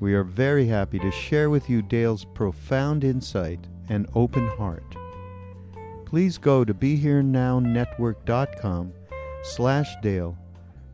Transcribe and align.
We 0.00 0.14
are 0.14 0.24
very 0.24 0.66
happy 0.66 0.98
to 0.98 1.10
share 1.10 1.50
with 1.50 1.68
you 1.68 1.82
Dale's 1.82 2.24
profound 2.24 3.04
insight 3.04 3.66
and 3.90 4.08
open 4.14 4.48
heart. 4.48 4.96
Please 6.06 6.38
go 6.38 6.64
to 6.64 6.72
BeHereNowNetwork.com 6.72 8.92
slash 9.42 9.94
Dale 10.02 10.38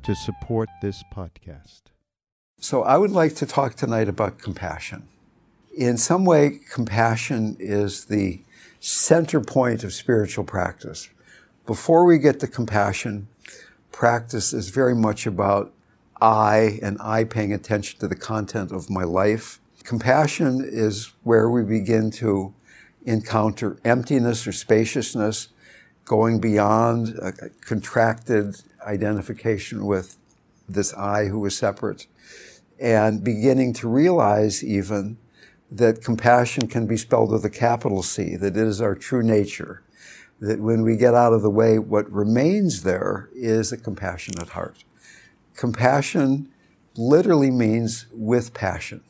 to 0.03 0.17
support 0.17 0.69
this 0.83 1.05
podcast. 1.15 1.83
So 2.59 2.83
I 2.83 2.99
would 2.99 3.13
like 3.13 3.37
to 3.37 3.47
talk 3.47 3.77
tonight 3.77 4.09
about 4.09 4.39
compassion. 4.39 5.07
In 5.77 5.99
some 5.99 6.25
way, 6.25 6.59
compassion 6.73 7.57
is 7.61 8.07
the 8.07 8.43
center 8.81 9.41
point 9.41 9.85
of 9.85 9.93
spiritual 9.93 10.43
practice. 10.43 11.11
Before 11.65 12.05
we 12.05 12.19
get 12.19 12.41
to 12.41 12.49
compassion, 12.49 13.29
practice 13.93 14.53
is 14.53 14.71
very 14.71 14.97
much 14.97 15.27
about 15.27 15.73
I 16.21 16.79
and 16.83 16.97
I 17.01 17.25
paying 17.25 17.53
attention 17.53 18.01
to 18.01 18.09
the 18.09 18.17
content 18.17 18.73
of 18.73 18.89
my 18.89 19.05
life. 19.05 19.61
Compassion 19.85 20.65
is 20.67 21.13
where 21.23 21.51
we 21.51 21.63
begin 21.63 22.11
to 22.13 22.55
encounter 23.05 23.79
emptiness 23.85 24.47
or 24.47 24.53
spaciousness, 24.53 25.49
going 26.05 26.41
beyond 26.41 27.19
a 27.21 27.33
contracted 27.61 28.63
identification 28.87 29.87
with 29.87 30.17
this 30.69 30.95
I 30.95 31.27
who 31.27 31.45
is 31.47 31.57
separate, 31.57 32.07
and 32.81 33.23
beginning 33.23 33.73
to 33.75 33.89
realize 33.89 34.65
even 34.65 35.19
that 35.71 36.03
compassion 36.03 36.69
can 36.69 36.87
be 36.87 36.97
spelled 36.97 37.31
with 37.31 37.45
a 37.45 37.51
capital 37.51 38.03
C, 38.03 38.37
that 38.37 38.57
it 38.57 38.67
is 38.67 38.81
our 38.81 38.95
true 38.95 39.23
nature, 39.23 39.83
that 40.41 40.61
when 40.61 40.83
we 40.83 40.97
get 40.97 41.15
out 41.15 41.33
of 41.33 41.43
the 41.43 41.51
way, 41.51 41.79
what 41.79 42.11
remains 42.11 42.83
there 42.83 43.29
is 43.35 43.73
a 43.73 43.77
compassionate 43.77 44.51
heart. 44.51 44.85
Compassion 45.57 46.49
literally 46.97 47.51
means 47.51 48.07
with 48.13 48.55
passion. 48.55 49.03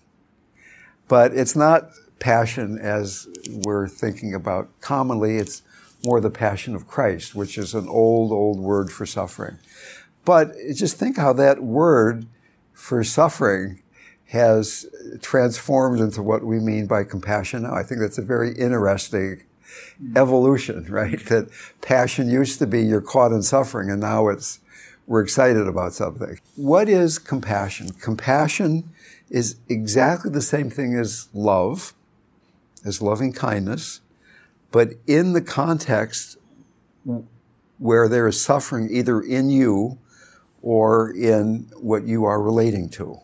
But 1.08 1.34
it's 1.34 1.56
not 1.56 1.90
passion 2.18 2.78
as 2.78 3.28
we're 3.50 3.88
thinking 3.88 4.34
about 4.34 4.68
commonly. 4.80 5.36
It's 5.36 5.62
more 6.04 6.20
the 6.20 6.30
passion 6.30 6.74
of 6.74 6.86
Christ, 6.86 7.34
which 7.34 7.58
is 7.58 7.74
an 7.74 7.88
old, 7.88 8.32
old 8.32 8.58
word 8.58 8.90
for 8.90 9.06
suffering. 9.06 9.58
But 10.24 10.54
just 10.74 10.96
think 10.96 11.16
how 11.16 11.32
that 11.34 11.62
word 11.62 12.26
for 12.72 13.04
suffering 13.04 13.82
has 14.26 14.86
transformed 15.22 16.00
into 16.00 16.22
what 16.22 16.44
we 16.44 16.58
mean 16.58 16.86
by 16.86 17.04
compassion 17.04 17.62
now. 17.62 17.74
I 17.74 17.82
think 17.84 18.00
that's 18.00 18.18
a 18.18 18.22
very 18.22 18.52
interesting 18.52 19.42
evolution, 20.16 20.86
right? 20.90 21.24
That 21.26 21.48
passion 21.80 22.28
used 22.28 22.58
to 22.58 22.66
be 22.66 22.82
you're 22.82 23.00
caught 23.00 23.32
in 23.32 23.42
suffering 23.42 23.90
and 23.90 24.00
now 24.00 24.28
it's 24.28 24.60
we're 25.06 25.22
excited 25.22 25.68
about 25.68 25.92
something. 25.92 26.38
What 26.56 26.88
is 26.88 27.18
compassion? 27.18 27.90
Compassion 28.00 28.90
is 29.30 29.56
exactly 29.68 30.30
the 30.30 30.42
same 30.42 30.70
thing 30.70 30.94
as 30.94 31.28
love, 31.32 31.94
as 32.84 33.00
loving 33.00 33.32
kindness, 33.32 34.00
but 34.70 34.94
in 35.06 35.32
the 35.32 35.40
context 35.40 36.38
where 37.78 38.08
there 38.08 38.26
is 38.26 38.40
suffering 38.40 38.88
either 38.90 39.20
in 39.20 39.50
you 39.50 39.98
or 40.62 41.10
in 41.10 41.70
what 41.76 42.04
you 42.04 42.24
are 42.24 42.42
relating 42.42 42.88
to. 42.88 43.20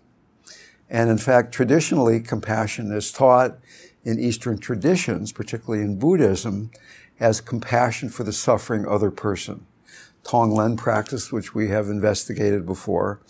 And 0.89 1.11
in 1.11 1.19
fact, 1.19 1.53
traditionally, 1.53 2.21
compassion 2.21 2.93
is 2.93 3.11
taught 3.11 3.59
in 4.05 4.21
Eastern 4.21 4.59
traditions, 4.59 5.33
particularly 5.33 5.83
in 5.83 5.99
Buddhism, 5.99 6.71
as 7.19 7.41
compassion 7.41 8.09
for 8.09 8.25
the 8.25 8.33
suffering 8.33 8.87
other 8.87 9.11
person. 9.11 9.67
Tonglen 10.25 10.77
practice, 10.77 11.33
which 11.33 11.55
we 11.55 11.69
have 11.69 11.89
investigated 11.89 12.65
before, 12.65 13.21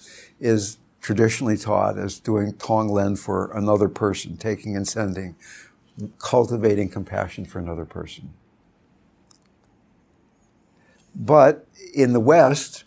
is 0.40 0.78
traditionally 1.00 1.56
taught 1.56 1.98
as 1.98 2.20
doing 2.20 2.52
Tonglen 2.52 3.18
for 3.18 3.50
another 3.56 3.88
person, 3.88 4.36
taking 4.36 4.76
and 4.76 4.86
sending, 4.86 5.34
cultivating 6.18 6.88
compassion 6.88 7.44
for 7.44 7.58
another 7.58 7.84
person. 7.84 8.32
But 11.14 11.66
in 11.94 12.12
the 12.12 12.20
West, 12.20 12.84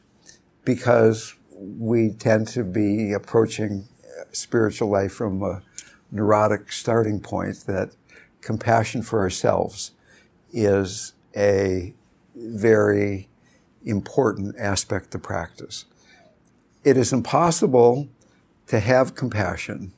because 0.64 1.36
we 1.52 2.10
tend 2.12 2.48
to 2.50 2.64
be 2.64 3.14
approaching 3.14 3.88
spiritual 4.32 4.90
life 4.90 5.14
from 5.14 5.44
a 5.44 5.62
neurotic 6.12 6.72
starting 6.72 7.20
point, 7.20 7.66
that 7.68 7.92
compassion 8.42 9.02
for 9.02 9.20
ourselves 9.20 9.92
is 10.52 11.14
a 11.36 11.94
very 12.36 13.30
important 13.86 14.56
aspect 14.58 15.12
to 15.12 15.20
practice. 15.20 15.86
It 16.84 16.98
is 16.98 17.14
impossible 17.14 18.08
to 18.68 18.80
have 18.80 19.16
compassion 19.16 19.94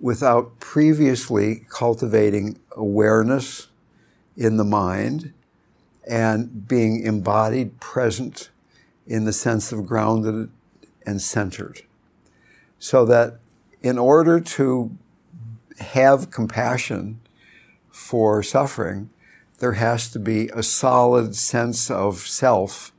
without 0.00 0.60
previously 0.60 1.66
cultivating 1.68 2.58
awareness 2.76 3.68
in 4.36 4.56
the 4.56 4.64
mind 4.64 5.32
and 6.06 6.68
being 6.68 7.02
embodied, 7.02 7.80
present 7.80 8.50
in 9.06 9.24
the 9.24 9.32
sense 9.32 9.72
of 9.72 9.86
grounded 9.86 10.50
and 11.04 11.20
centered. 11.20 11.82
So 12.78 13.04
that 13.06 13.38
in 13.82 13.98
order 13.98 14.40
to 14.40 14.96
have 15.78 16.30
compassion 16.30 17.20
for 17.90 18.42
suffering, 18.42 19.10
there 19.58 19.72
has 19.72 20.10
to 20.10 20.18
be 20.18 20.48
a 20.48 20.62
solid 20.62 21.34
sense 21.34 21.90
of 21.90 22.18
self 22.18 22.92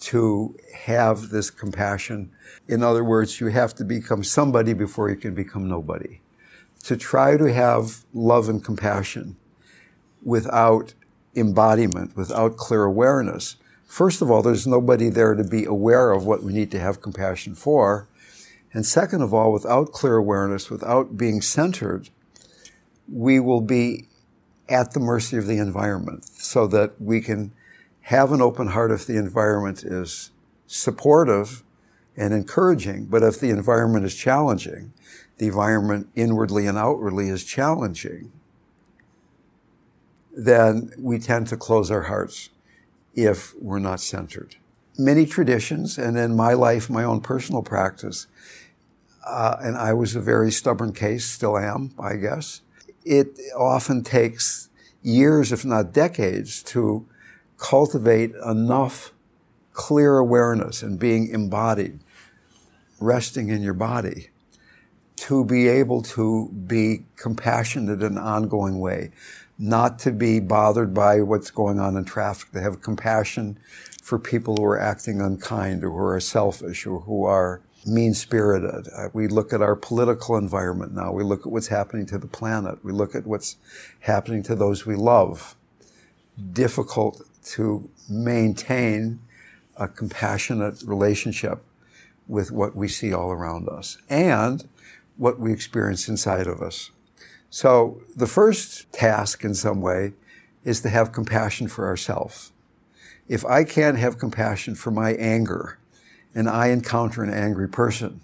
to 0.00 0.56
have 0.74 1.28
this 1.28 1.50
compassion. 1.50 2.30
In 2.66 2.82
other 2.82 3.04
words, 3.04 3.40
you 3.40 3.48
have 3.48 3.74
to 3.76 3.84
become 3.84 4.24
somebody 4.24 4.72
before 4.72 5.10
you 5.10 5.16
can 5.16 5.34
become 5.34 5.68
nobody. 5.68 6.20
To 6.84 6.96
try 6.96 7.36
to 7.36 7.52
have 7.52 8.04
love 8.12 8.48
and 8.48 8.64
compassion 8.64 9.36
without 10.24 10.94
embodiment, 11.36 12.16
without 12.16 12.56
clear 12.56 12.84
awareness, 12.84 13.56
first 13.86 14.22
of 14.22 14.30
all, 14.30 14.42
there's 14.42 14.66
nobody 14.66 15.08
there 15.08 15.34
to 15.34 15.44
be 15.44 15.64
aware 15.64 16.10
of 16.10 16.26
what 16.26 16.42
we 16.42 16.52
need 16.52 16.70
to 16.72 16.80
have 16.80 17.02
compassion 17.02 17.54
for. 17.54 18.08
And 18.72 18.84
second 18.86 19.22
of 19.22 19.32
all, 19.32 19.52
without 19.52 19.92
clear 19.92 20.16
awareness, 20.16 20.70
without 20.70 21.16
being 21.16 21.42
centered, 21.42 22.08
we 23.06 23.38
will 23.38 23.60
be 23.60 24.08
at 24.68 24.92
the 24.92 25.00
mercy 25.00 25.36
of 25.36 25.46
the 25.46 25.58
environment 25.58 26.24
so 26.24 26.66
that 26.66 27.00
we 27.00 27.20
can 27.20 27.52
have 28.02 28.32
an 28.32 28.40
open 28.40 28.68
heart 28.68 28.90
if 28.90 29.06
the 29.06 29.16
environment 29.16 29.84
is 29.84 30.30
supportive 30.66 31.62
and 32.16 32.32
encouraging. 32.32 33.06
But 33.06 33.22
if 33.22 33.38
the 33.38 33.50
environment 33.50 34.04
is 34.04 34.14
challenging, 34.14 34.92
the 35.38 35.46
environment 35.46 36.08
inwardly 36.14 36.66
and 36.66 36.78
outwardly 36.78 37.28
is 37.28 37.44
challenging, 37.44 38.32
then 40.34 40.92
we 40.98 41.18
tend 41.18 41.46
to 41.48 41.56
close 41.56 41.90
our 41.90 42.02
hearts 42.02 42.50
if 43.14 43.54
we're 43.60 43.78
not 43.78 44.00
centered. 44.00 44.56
Many 44.98 45.26
traditions, 45.26 45.98
and 45.98 46.18
in 46.18 46.36
my 46.36 46.52
life, 46.54 46.88
my 46.88 47.04
own 47.04 47.20
personal 47.20 47.62
practice, 47.62 48.26
uh, 49.26 49.56
and 49.60 49.76
I 49.76 49.92
was 49.92 50.16
a 50.16 50.20
very 50.20 50.50
stubborn 50.50 50.92
case, 50.92 51.26
still 51.26 51.58
am, 51.58 51.92
I 51.98 52.16
guess. 52.16 52.60
It 53.04 53.38
often 53.56 54.02
takes 54.02 54.68
years, 55.02 55.52
if 55.52 55.64
not 55.64 55.92
decades, 55.92 56.62
to 56.64 57.06
cultivate 57.58 58.32
enough 58.44 59.12
clear 59.72 60.18
awareness 60.18 60.82
and 60.82 60.98
being 60.98 61.28
embodied, 61.28 62.00
resting 63.00 63.48
in 63.48 63.62
your 63.62 63.74
body, 63.74 64.28
to 65.16 65.44
be 65.44 65.68
able 65.68 66.02
to 66.02 66.48
be 66.66 67.04
compassionate 67.16 68.02
in 68.02 68.12
an 68.12 68.18
ongoing 68.18 68.80
way, 68.80 69.10
not 69.58 69.98
to 70.00 70.10
be 70.10 70.40
bothered 70.40 70.92
by 70.92 71.20
what's 71.22 71.50
going 71.50 71.78
on 71.78 71.96
in 71.96 72.04
traffic, 72.04 72.50
to 72.52 72.60
have 72.60 72.82
compassion 72.82 73.58
for 74.02 74.18
people 74.18 74.56
who 74.56 74.64
are 74.64 74.80
acting 74.80 75.20
unkind 75.20 75.84
or 75.84 75.90
who 75.90 75.98
are 75.98 76.20
selfish 76.20 76.86
or 76.86 77.00
who 77.00 77.24
are 77.24 77.62
mean 77.86 78.14
spirited. 78.14 78.88
Uh, 78.96 79.08
we 79.12 79.26
look 79.28 79.52
at 79.52 79.62
our 79.62 79.74
political 79.74 80.36
environment 80.36 80.94
now. 80.94 81.12
We 81.12 81.24
look 81.24 81.46
at 81.46 81.52
what's 81.52 81.68
happening 81.68 82.06
to 82.06 82.18
the 82.18 82.26
planet. 82.26 82.84
We 82.84 82.92
look 82.92 83.14
at 83.14 83.26
what's 83.26 83.56
happening 84.00 84.42
to 84.44 84.54
those 84.54 84.86
we 84.86 84.94
love. 84.94 85.56
Difficult 86.52 87.22
to 87.44 87.90
maintain 88.08 89.20
a 89.76 89.88
compassionate 89.88 90.82
relationship 90.84 91.62
with 92.28 92.52
what 92.52 92.76
we 92.76 92.88
see 92.88 93.12
all 93.12 93.30
around 93.30 93.68
us 93.68 93.98
and 94.08 94.68
what 95.16 95.38
we 95.38 95.52
experience 95.52 96.08
inside 96.08 96.46
of 96.46 96.62
us. 96.62 96.90
So 97.50 98.00
the 98.16 98.26
first 98.26 98.90
task 98.92 99.44
in 99.44 99.54
some 99.54 99.80
way 99.80 100.12
is 100.64 100.80
to 100.82 100.88
have 100.88 101.12
compassion 101.12 101.68
for 101.68 101.86
ourselves. 101.86 102.52
If 103.28 103.44
I 103.44 103.64
can't 103.64 103.98
have 103.98 104.18
compassion 104.18 104.74
for 104.74 104.90
my 104.90 105.12
anger, 105.14 105.78
and 106.34 106.48
I 106.48 106.68
encounter 106.68 107.22
an 107.22 107.32
angry 107.32 107.68
person, 107.68 108.20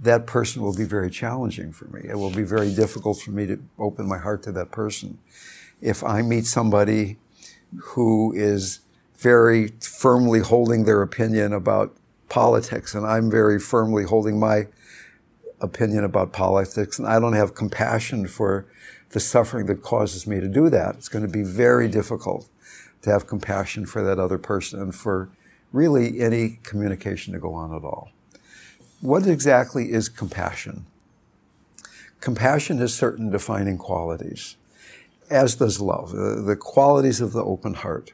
that 0.00 0.26
person 0.26 0.62
will 0.62 0.74
be 0.74 0.84
very 0.84 1.10
challenging 1.10 1.72
for 1.72 1.86
me. 1.86 2.02
It 2.08 2.16
will 2.16 2.30
be 2.30 2.44
very 2.44 2.72
difficult 2.74 3.20
for 3.20 3.30
me 3.32 3.46
to 3.46 3.60
open 3.78 4.06
my 4.06 4.18
heart 4.18 4.42
to 4.44 4.52
that 4.52 4.70
person. 4.70 5.18
If 5.80 6.04
I 6.04 6.22
meet 6.22 6.46
somebody 6.46 7.18
who 7.76 8.32
is 8.34 8.80
very 9.16 9.68
firmly 9.80 10.40
holding 10.40 10.84
their 10.84 11.02
opinion 11.02 11.52
about 11.52 11.96
politics, 12.28 12.94
and 12.94 13.06
I'm 13.06 13.30
very 13.30 13.58
firmly 13.58 14.04
holding 14.04 14.38
my 14.38 14.68
opinion 15.60 16.04
about 16.04 16.32
politics, 16.32 16.98
and 16.98 17.08
I 17.08 17.18
don't 17.18 17.32
have 17.32 17.54
compassion 17.54 18.28
for 18.28 18.66
the 19.10 19.20
suffering 19.20 19.66
that 19.66 19.82
causes 19.82 20.26
me 20.26 20.38
to 20.38 20.48
do 20.48 20.68
that, 20.70 20.96
it's 20.96 21.08
going 21.08 21.26
to 21.26 21.32
be 21.32 21.42
very 21.42 21.88
difficult 21.88 22.48
to 23.02 23.10
have 23.10 23.26
compassion 23.26 23.86
for 23.86 24.02
that 24.04 24.18
other 24.18 24.38
person 24.38 24.80
and 24.80 24.94
for 24.94 25.30
really 25.72 26.20
any 26.20 26.60
communication 26.62 27.32
to 27.32 27.38
go 27.38 27.54
on 27.54 27.74
at 27.74 27.84
all. 27.84 28.10
What 29.00 29.26
exactly 29.26 29.92
is 29.92 30.08
compassion? 30.08 30.86
Compassion 32.20 32.78
has 32.78 32.94
certain 32.94 33.30
defining 33.30 33.78
qualities, 33.78 34.56
as 35.30 35.54
does 35.54 35.80
love, 35.80 36.10
the, 36.10 36.56
qualities 36.56 37.20
of 37.20 37.32
the 37.32 37.44
open 37.44 37.74
heart. 37.74 38.12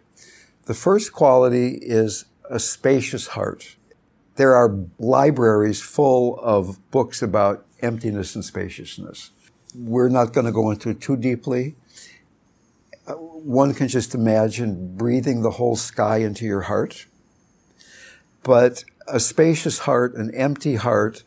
The 0.66 0.74
first 0.74 1.12
quality 1.12 1.78
is 1.80 2.26
a 2.50 2.58
spacious 2.58 3.28
heart. 3.28 3.76
There 4.36 4.54
are 4.54 4.76
libraries 4.98 5.80
full 5.80 6.38
of 6.40 6.78
books 6.90 7.22
about 7.22 7.64
emptiness 7.80 8.34
and 8.34 8.44
spaciousness. 8.44 9.30
We're 9.74 10.08
not 10.08 10.32
going 10.32 10.46
to 10.46 10.52
go 10.52 10.70
into 10.70 10.90
it 10.90 11.00
too 11.00 11.16
deeply. 11.16 11.76
Uh, 13.06 13.14
one 13.14 13.74
can 13.74 13.88
just 13.88 14.14
imagine 14.14 14.96
breathing 14.96 15.42
the 15.42 15.52
whole 15.52 15.76
sky 15.76 16.18
into 16.18 16.44
your 16.44 16.62
heart 16.62 17.06
but 18.44 18.84
a 19.08 19.18
spacious 19.18 19.80
heart, 19.80 20.14
an 20.14 20.32
empty 20.34 20.76
heart, 20.76 21.24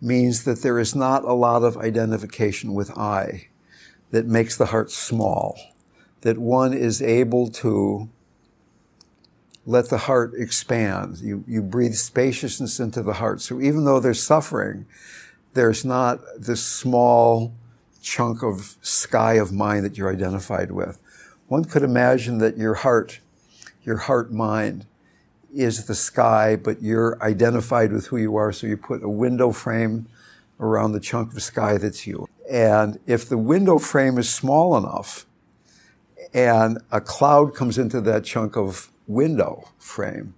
means 0.00 0.44
that 0.44 0.62
there 0.62 0.78
is 0.78 0.94
not 0.94 1.24
a 1.24 1.32
lot 1.32 1.62
of 1.62 1.76
identification 1.76 2.72
with 2.72 2.96
I 2.96 3.48
that 4.12 4.26
makes 4.26 4.56
the 4.56 4.66
heart 4.66 4.90
small, 4.90 5.58
that 6.20 6.38
one 6.38 6.72
is 6.72 7.02
able 7.02 7.48
to 7.48 8.08
let 9.66 9.88
the 9.88 9.98
heart 9.98 10.32
expand. 10.36 11.18
You, 11.18 11.44
you 11.46 11.62
breathe 11.62 11.94
spaciousness 11.94 12.80
into 12.80 13.02
the 13.02 13.14
heart. 13.14 13.40
So 13.40 13.60
even 13.60 13.84
though 13.84 14.00
there's 14.00 14.22
suffering, 14.22 14.86
there's 15.54 15.84
not 15.84 16.20
this 16.38 16.64
small 16.64 17.52
chunk 18.02 18.42
of 18.42 18.76
sky 18.80 19.34
of 19.34 19.52
mind 19.52 19.84
that 19.84 19.98
you're 19.98 20.12
identified 20.12 20.72
with. 20.72 20.98
One 21.48 21.64
could 21.64 21.82
imagine 21.82 22.38
that 22.38 22.56
your 22.56 22.74
heart, 22.74 23.20
your 23.84 23.98
heart 23.98 24.32
mind, 24.32 24.86
is 25.54 25.86
the 25.86 25.94
sky, 25.94 26.56
but 26.56 26.82
you're 26.82 27.22
identified 27.22 27.92
with 27.92 28.06
who 28.06 28.16
you 28.16 28.36
are. 28.36 28.52
So 28.52 28.66
you 28.66 28.76
put 28.76 29.02
a 29.02 29.08
window 29.08 29.52
frame 29.52 30.06
around 30.58 30.92
the 30.92 31.00
chunk 31.00 31.32
of 31.32 31.42
sky 31.42 31.78
that's 31.78 32.06
you. 32.06 32.28
And 32.50 32.98
if 33.06 33.28
the 33.28 33.38
window 33.38 33.78
frame 33.78 34.18
is 34.18 34.28
small 34.28 34.76
enough 34.76 35.26
and 36.34 36.78
a 36.90 37.00
cloud 37.00 37.54
comes 37.54 37.78
into 37.78 38.00
that 38.02 38.24
chunk 38.24 38.56
of 38.56 38.90
window 39.06 39.68
frame 39.78 40.34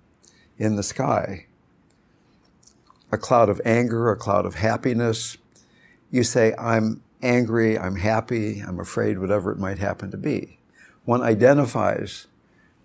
in 0.59 0.77
the 0.77 0.83
sky, 0.83 1.47
a 3.11 3.19
cloud 3.19 3.49
of 3.49 3.61
anger, 3.65 4.11
a 4.11 4.17
cloud 4.17 4.47
of 4.47 4.55
happiness, 4.55 5.37
you 6.11 6.23
say, 6.23 6.55
I'm 6.59 7.03
angry, 7.23 7.79
I'm 7.79 7.97
happy, 7.97 8.61
I'm 8.61 8.81
afraid, 8.81 9.19
whatever 9.19 9.53
it 9.53 9.59
might 9.59 9.79
happen 9.79 10.11
to 10.11 10.17
be. 10.17 10.59
One 11.05 11.23
identifies 11.23 12.27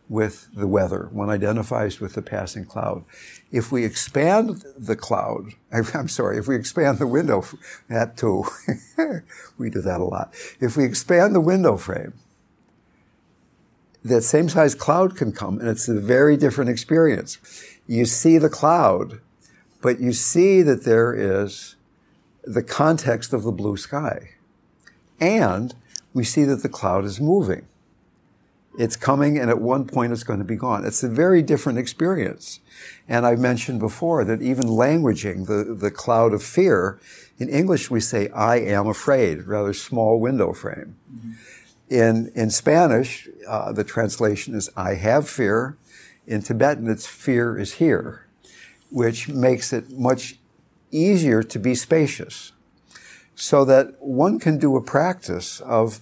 with 0.10 0.48
the 0.54 0.68
weather. 0.68 1.10
One 1.12 1.30
identifies 1.30 2.00
with 2.00 2.14
the 2.14 2.22
passing 2.22 2.66
cloud. 2.66 3.04
If 3.52 3.72
we 3.72 3.84
expand 3.84 4.64
the 4.78 4.96
cloud, 4.96 5.54
I'm 5.72 6.08
sorry, 6.08 6.38
if 6.38 6.48
we 6.48 6.56
expand 6.56 7.00
the 7.00 7.08
window, 7.08 7.44
that 7.90 8.18
too, 8.18 8.46
we 9.58 9.70
do 9.70 9.82
that 9.82 10.00
a 10.00 10.06
lot. 10.06 10.34
If 10.60 10.78
we 10.78 10.86
expand 10.86 11.36
the 11.36 11.42
window 11.42 11.78
frame, 11.78 12.14
that 14.04 14.22
same 14.22 14.48
size 14.48 14.76
cloud 14.76 15.18
can 15.18 15.34
come 15.34 15.60
and 15.60 15.68
it's 15.68 15.90
a 15.90 16.00
very 16.00 16.38
different 16.38 16.70
experience. 16.70 17.38
You 17.88 18.06
see 18.06 18.38
the 18.38 18.50
cloud, 18.50 19.20
but 19.82 20.00
you 20.00 20.14
see 20.14 20.62
that 20.62 20.84
there 20.84 21.14
is 21.14 21.76
the 22.44 22.64
context 22.64 23.34
of 23.34 23.44
the 23.44 23.52
blue 23.52 23.76
sky. 23.76 24.30
And 25.20 25.76
we 26.14 26.24
see 26.24 26.46
that 26.46 26.64
the 26.64 26.70
cloud 26.70 27.04
is 27.04 27.20
moving. 27.20 27.68
It's 28.78 28.96
coming 28.96 29.40
and 29.40 29.50
at 29.50 29.60
one 29.60 29.86
point 29.86 30.14
it's 30.14 30.24
going 30.24 30.40
to 30.40 30.46
be 30.46 30.56
gone. 30.56 30.86
It's 30.86 31.04
a 31.04 31.10
very 31.10 31.42
different 31.42 31.80
experience. 31.80 32.60
And 33.08 33.26
I 33.26 33.36
mentioned 33.36 33.80
before 33.80 34.24
that 34.26 34.42
even 34.42 34.66
languaging, 34.66 35.48
the, 35.48 35.74
the 35.74 35.90
cloud 35.90 36.32
of 36.34 36.44
fear, 36.44 37.00
in 37.40 37.50
English 37.50 37.90
we 37.90 38.00
say, 38.00 38.30
I 38.30 38.58
am 38.58 38.88
afraid, 38.88 39.48
rather 39.48 39.74
small 39.74 40.20
window 40.20 40.54
frame. 40.54 40.96
Mm-hmm. 41.12 41.32
In, 41.90 42.32
in 42.36 42.50
Spanish, 42.52 43.28
uh, 43.48 43.72
the 43.72 43.84
translation 43.84 44.54
is, 44.54 44.70
I 44.78 44.96
have 44.96 45.28
fear. 45.28 45.78
In 46.28 46.42
Tibetan, 46.42 46.88
it's 46.90 47.08
fear 47.08 47.58
is 47.58 47.76
here, 47.76 48.28
which 48.92 49.30
makes 49.30 49.74
it 49.74 49.90
much 49.92 50.38
easier 50.92 51.42
to 51.42 51.58
be 51.60 51.74
spacious. 51.74 52.52
So 53.36 53.64
that 53.66 53.96
one 54.00 54.40
can 54.40 54.58
do 54.58 54.76
a 54.76 54.82
practice 54.82 55.62
of 55.62 56.02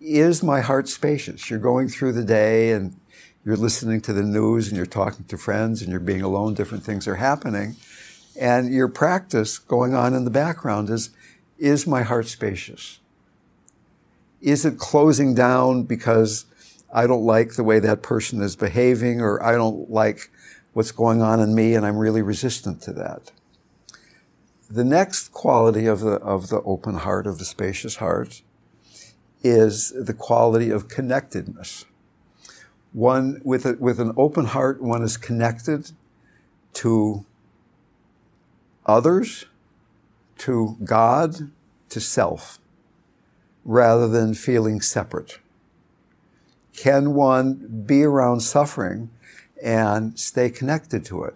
is 0.00 0.42
my 0.42 0.60
heart 0.60 0.88
spacious? 0.88 1.50
You're 1.50 1.58
going 1.58 1.88
through 1.88 2.12
the 2.12 2.24
day 2.24 2.72
and 2.72 2.98
you're 3.44 3.56
listening 3.56 4.00
to 4.02 4.12
the 4.12 4.22
news 4.22 4.68
and 4.68 4.76
you're 4.76 4.86
talking 4.86 5.24
to 5.26 5.38
friends 5.38 5.82
and 5.82 5.90
you're 5.90 6.00
being 6.00 6.22
alone, 6.22 6.54
different 6.54 6.84
things 6.84 7.08
are 7.08 7.16
happening. 7.16 7.76
And 8.38 8.72
your 8.72 8.88
practice 8.88 9.58
going 9.58 9.94
on 9.94 10.14
in 10.14 10.24
the 10.24 10.30
background 10.30 10.90
is, 10.90 11.10
is 11.58 11.86
my 11.86 12.02
heart 12.02 12.28
spacious? 12.28 13.00
Is 14.40 14.64
it 14.64 14.78
closing 14.78 15.34
down 15.34 15.82
because 15.82 16.44
I 16.92 17.06
don't 17.06 17.24
like 17.24 17.54
the 17.54 17.64
way 17.64 17.80
that 17.80 18.02
person 18.02 18.40
is 18.40 18.54
behaving 18.54 19.20
or 19.20 19.42
I 19.42 19.52
don't 19.52 19.90
like 19.90 20.30
what's 20.72 20.92
going 20.92 21.22
on 21.22 21.40
in 21.40 21.54
me 21.54 21.74
and 21.74 21.84
I'm 21.84 21.98
really 21.98 22.22
resistant 22.22 22.80
to 22.82 22.92
that? 22.92 23.32
The 24.70 24.84
next 24.84 25.32
quality 25.32 25.86
of 25.86 26.00
the, 26.00 26.12
of 26.12 26.50
the 26.50 26.60
open 26.62 26.96
heart, 26.96 27.26
of 27.26 27.38
the 27.38 27.44
spacious 27.44 27.96
heart, 27.96 28.42
is 29.42 29.92
the 29.96 30.14
quality 30.14 30.70
of 30.70 30.88
connectedness. 30.88 31.84
One, 32.92 33.40
with, 33.44 33.66
a, 33.66 33.76
with 33.78 34.00
an 34.00 34.12
open 34.16 34.46
heart, 34.46 34.82
one 34.82 35.02
is 35.02 35.16
connected 35.16 35.92
to 36.74 37.24
others, 38.86 39.44
to 40.38 40.76
God, 40.82 41.50
to 41.90 42.00
self, 42.00 42.58
rather 43.64 44.08
than 44.08 44.34
feeling 44.34 44.80
separate. 44.80 45.38
Can 46.74 47.14
one 47.14 47.84
be 47.86 48.04
around 48.04 48.40
suffering 48.40 49.10
and 49.62 50.18
stay 50.18 50.48
connected 50.48 51.04
to 51.06 51.24
it? 51.24 51.34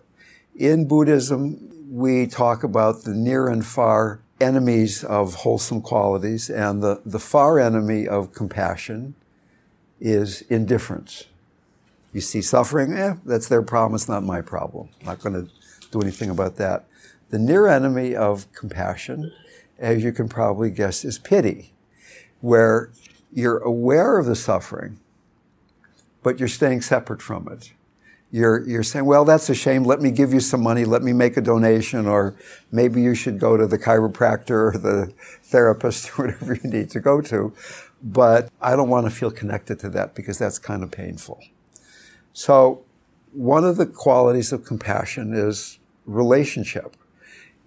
In 0.55 0.87
Buddhism, 0.87 1.69
we 1.91 2.27
talk 2.27 2.63
about 2.63 3.03
the 3.03 3.15
near 3.15 3.49
and 3.49 3.67
far 3.67 4.21
enemies 4.43 5.05
of 5.05 5.35
wholesome 5.35 5.81
qualities, 5.81 6.51
and 6.51 6.83
the, 6.83 7.01
the 7.05 7.19
far 7.19 7.59
enemy 7.59 8.07
of 8.07 8.33
compassion 8.33 9.15
is 10.01 10.43
indifference. 10.43 11.25
You 12.13 12.21
see 12.21 12.43
suffering, 12.43 12.93
eh, 12.93 13.15
that's 13.25 13.49
their 13.49 13.63
problem, 13.63 13.95
it's 13.95 14.09
not 14.09 14.25
my 14.25 14.41
problem. 14.41 14.89
I'm 15.01 15.07
not 15.07 15.21
going 15.21 15.35
to 15.35 15.51
do 15.91 16.01
anything 16.01 16.31
about 16.31 16.57
that. 16.57 16.85
The 17.31 17.39
near 17.39 17.67
enemy 17.67 18.15
of 18.15 18.53
compassion, 18.53 19.33
as 19.79 20.05
you 20.05 20.13
can 20.13 20.29
probably 20.29 20.71
guess, 20.71 21.05
is 21.05 21.19
pity, 21.19 21.73
where 22.41 22.91
you're 23.33 23.59
aware 23.59 24.19
of 24.19 24.27
the 24.27 24.37
suffering, 24.37 24.99
but 26.23 26.39
you're 26.39 26.49
staying 26.49 26.83
separate 26.83 27.23
from 27.23 27.49
it 27.49 27.73
you're, 28.33 28.67
you're 28.67 28.83
saying, 28.83 29.05
well, 29.05 29.27
that's 29.27 29.51
a 29.51 29.55
shame. 29.55 29.85
Let 29.85 30.01
me 30.01 30.11
give 30.11 30.33
you 30.33 30.41
some 30.41 30.63
money. 30.63 30.87
Let 30.87 31.03
me 31.03 31.13
make 31.13 31.37
a 31.37 31.43
donation. 31.43 32.07
Or 32.07 32.35
maybe 32.73 33.03
you 33.03 33.15
should 33.15 33.39
go 33.39 33.59
to 33.59 33.67
the 33.67 33.79
chiropractor 33.79 34.75
or 34.75 34.79
the 34.79 35.13
therapist 35.43 36.11
or 36.11 36.13
whatever 36.27 36.55
you 36.55 36.71
need 36.71 36.89
to 36.91 37.01
go 37.01 37.21
to. 37.21 37.53
But 38.03 38.51
I 38.61 38.75
don't 38.75 38.89
want 38.89 39.07
to 39.07 39.11
feel 39.11 39.31
connected 39.31 39.79
to 39.81 39.91
that 39.91 40.15
because 40.15 40.39
that's 40.39 40.59
kind 40.59 40.83
of 40.83 40.91
painful. 40.91 41.45
So 42.33 42.85
one 43.33 43.65
of 43.65 43.77
the 43.77 43.85
qualities 43.85 44.51
of 44.51 44.65
compassion 44.65 45.35
is 45.35 45.79
relationship. 46.07 46.97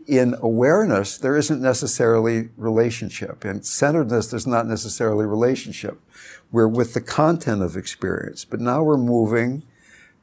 In 0.08 0.36
awareness, 0.42 1.20
there 1.20 1.38
isn't 1.38 1.62
necessarily 1.62 2.50
relationship. 2.58 3.46
In 3.46 3.62
centeredness, 3.62 4.28
there's 4.28 4.48
not 4.48 4.66
necessarily 4.66 5.28
relationship. 5.28 6.02
We're 6.52 6.68
with 6.68 6.96
the 6.96 7.02
content 7.02 7.62
of 7.62 7.78
experience. 7.78 8.46
But 8.46 8.60
now 8.60 8.82
we're 8.82 8.98
moving 8.98 9.64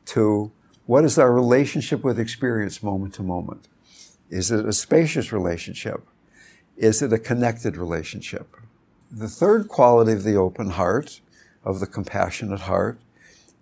to 0.06 0.52
what 0.86 1.04
is 1.04 1.18
our 1.18 1.32
relationship 1.32 2.02
with 2.02 2.18
experience 2.18 2.82
moment 2.82 3.14
to 3.14 3.22
moment? 3.22 3.68
Is 4.30 4.50
it 4.50 4.66
a 4.66 4.72
spacious 4.72 5.32
relationship? 5.32 6.06
Is 6.76 7.02
it 7.02 7.12
a 7.12 7.18
connected 7.18 7.76
relationship? 7.76 8.56
The 9.10 9.28
third 9.28 9.68
quality 9.68 10.12
of 10.12 10.22
the 10.22 10.36
open 10.36 10.70
heart, 10.70 11.20
of 11.64 11.80
the 11.80 11.86
compassionate 11.86 12.60
heart, 12.60 12.98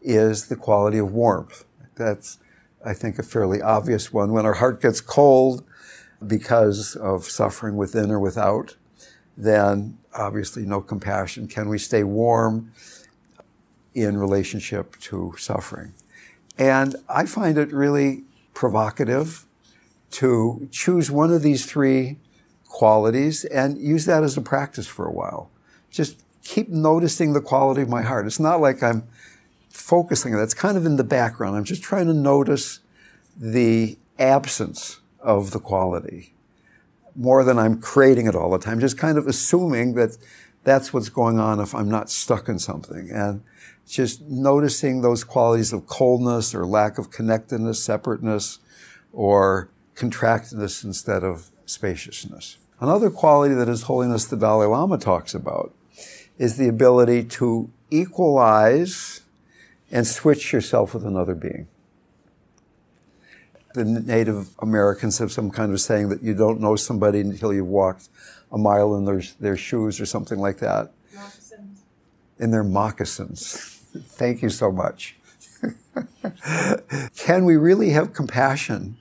is 0.00 0.46
the 0.46 0.56
quality 0.56 0.98
of 0.98 1.12
warmth. 1.12 1.64
That's, 1.96 2.38
I 2.84 2.94
think, 2.94 3.18
a 3.18 3.22
fairly 3.22 3.60
obvious 3.60 4.12
one. 4.12 4.32
When 4.32 4.46
our 4.46 4.54
heart 4.54 4.80
gets 4.80 5.00
cold 5.00 5.64
because 6.26 6.96
of 6.96 7.24
suffering 7.24 7.76
within 7.76 8.10
or 8.10 8.20
without, 8.20 8.76
then 9.36 9.98
obviously 10.14 10.64
no 10.64 10.80
compassion. 10.80 11.48
Can 11.48 11.68
we 11.68 11.78
stay 11.78 12.04
warm 12.04 12.72
in 13.94 14.16
relationship 14.16 14.96
to 15.00 15.34
suffering? 15.36 15.92
And 16.60 16.94
I 17.08 17.24
find 17.24 17.56
it 17.56 17.72
really 17.72 18.24
provocative 18.52 19.46
to 20.12 20.68
choose 20.70 21.10
one 21.10 21.32
of 21.32 21.40
these 21.42 21.64
three 21.64 22.18
qualities 22.68 23.46
and 23.46 23.78
use 23.78 24.04
that 24.04 24.22
as 24.22 24.36
a 24.36 24.42
practice 24.42 24.86
for 24.86 25.06
a 25.06 25.12
while. 25.12 25.50
Just 25.90 26.22
keep 26.44 26.68
noticing 26.68 27.32
the 27.32 27.40
quality 27.40 27.80
of 27.80 27.88
my 27.88 28.02
heart. 28.02 28.26
It's 28.26 28.38
not 28.38 28.60
like 28.60 28.82
I'm 28.82 29.08
focusing 29.70 30.34
on 30.34 30.40
it. 30.40 30.44
It's 30.44 30.54
kind 30.54 30.76
of 30.76 30.84
in 30.84 30.96
the 30.96 31.04
background. 31.04 31.56
I'm 31.56 31.64
just 31.64 31.82
trying 31.82 32.06
to 32.06 32.14
notice 32.14 32.80
the 33.36 33.96
absence 34.18 35.00
of 35.18 35.52
the 35.52 35.60
quality 35.60 36.34
more 37.16 37.42
than 37.42 37.58
I'm 37.58 37.80
creating 37.80 38.26
it 38.26 38.34
all 38.34 38.50
the 38.50 38.58
time. 38.58 38.80
Just 38.80 38.98
kind 38.98 39.16
of 39.16 39.26
assuming 39.26 39.94
that 39.94 40.18
that's 40.64 40.92
what's 40.92 41.08
going 41.08 41.40
on 41.40 41.58
if 41.58 41.74
I'm 41.74 41.90
not 41.90 42.10
stuck 42.10 42.48
in 42.48 42.58
something. 42.58 43.10
And 43.10 43.42
just 43.90 44.22
noticing 44.22 45.00
those 45.00 45.24
qualities 45.24 45.72
of 45.72 45.86
coldness 45.86 46.54
or 46.54 46.64
lack 46.64 46.98
of 46.98 47.10
connectedness, 47.10 47.82
separateness, 47.82 48.58
or 49.12 49.68
contractedness 49.94 50.84
instead 50.84 51.24
of 51.24 51.50
spaciousness. 51.66 52.56
Another 52.80 53.10
quality 53.10 53.54
that 53.54 53.68
His 53.68 53.82
Holiness 53.82 54.24
the 54.24 54.36
Dalai 54.36 54.66
Lama 54.66 54.96
talks 54.96 55.34
about 55.34 55.74
is 56.38 56.56
the 56.56 56.68
ability 56.68 57.24
to 57.24 57.70
equalize 57.90 59.20
and 59.90 60.06
switch 60.06 60.52
yourself 60.52 60.94
with 60.94 61.04
another 61.04 61.34
being. 61.34 61.66
The 63.74 63.84
Native 63.84 64.48
Americans 64.60 65.18
have 65.18 65.30
some 65.30 65.50
kind 65.50 65.72
of 65.72 65.80
saying 65.80 66.08
that 66.08 66.22
you 66.22 66.34
don't 66.34 66.60
know 66.60 66.76
somebody 66.76 67.20
until 67.20 67.52
you've 67.52 67.66
walked 67.66 68.08
a 68.50 68.58
mile 68.58 68.96
in 68.96 69.04
their, 69.04 69.22
their 69.38 69.56
shoes 69.56 70.00
or 70.00 70.06
something 70.06 70.38
like 70.38 70.58
that. 70.58 70.92
Moccasins. 71.14 71.82
In 72.38 72.50
their 72.50 72.64
moccasins. 72.64 73.79
Thank 73.94 74.42
you 74.42 74.50
so 74.50 74.70
much. 74.70 75.16
Can 77.16 77.44
we 77.44 77.56
really 77.56 77.90
have 77.90 78.12
compassion 78.12 78.96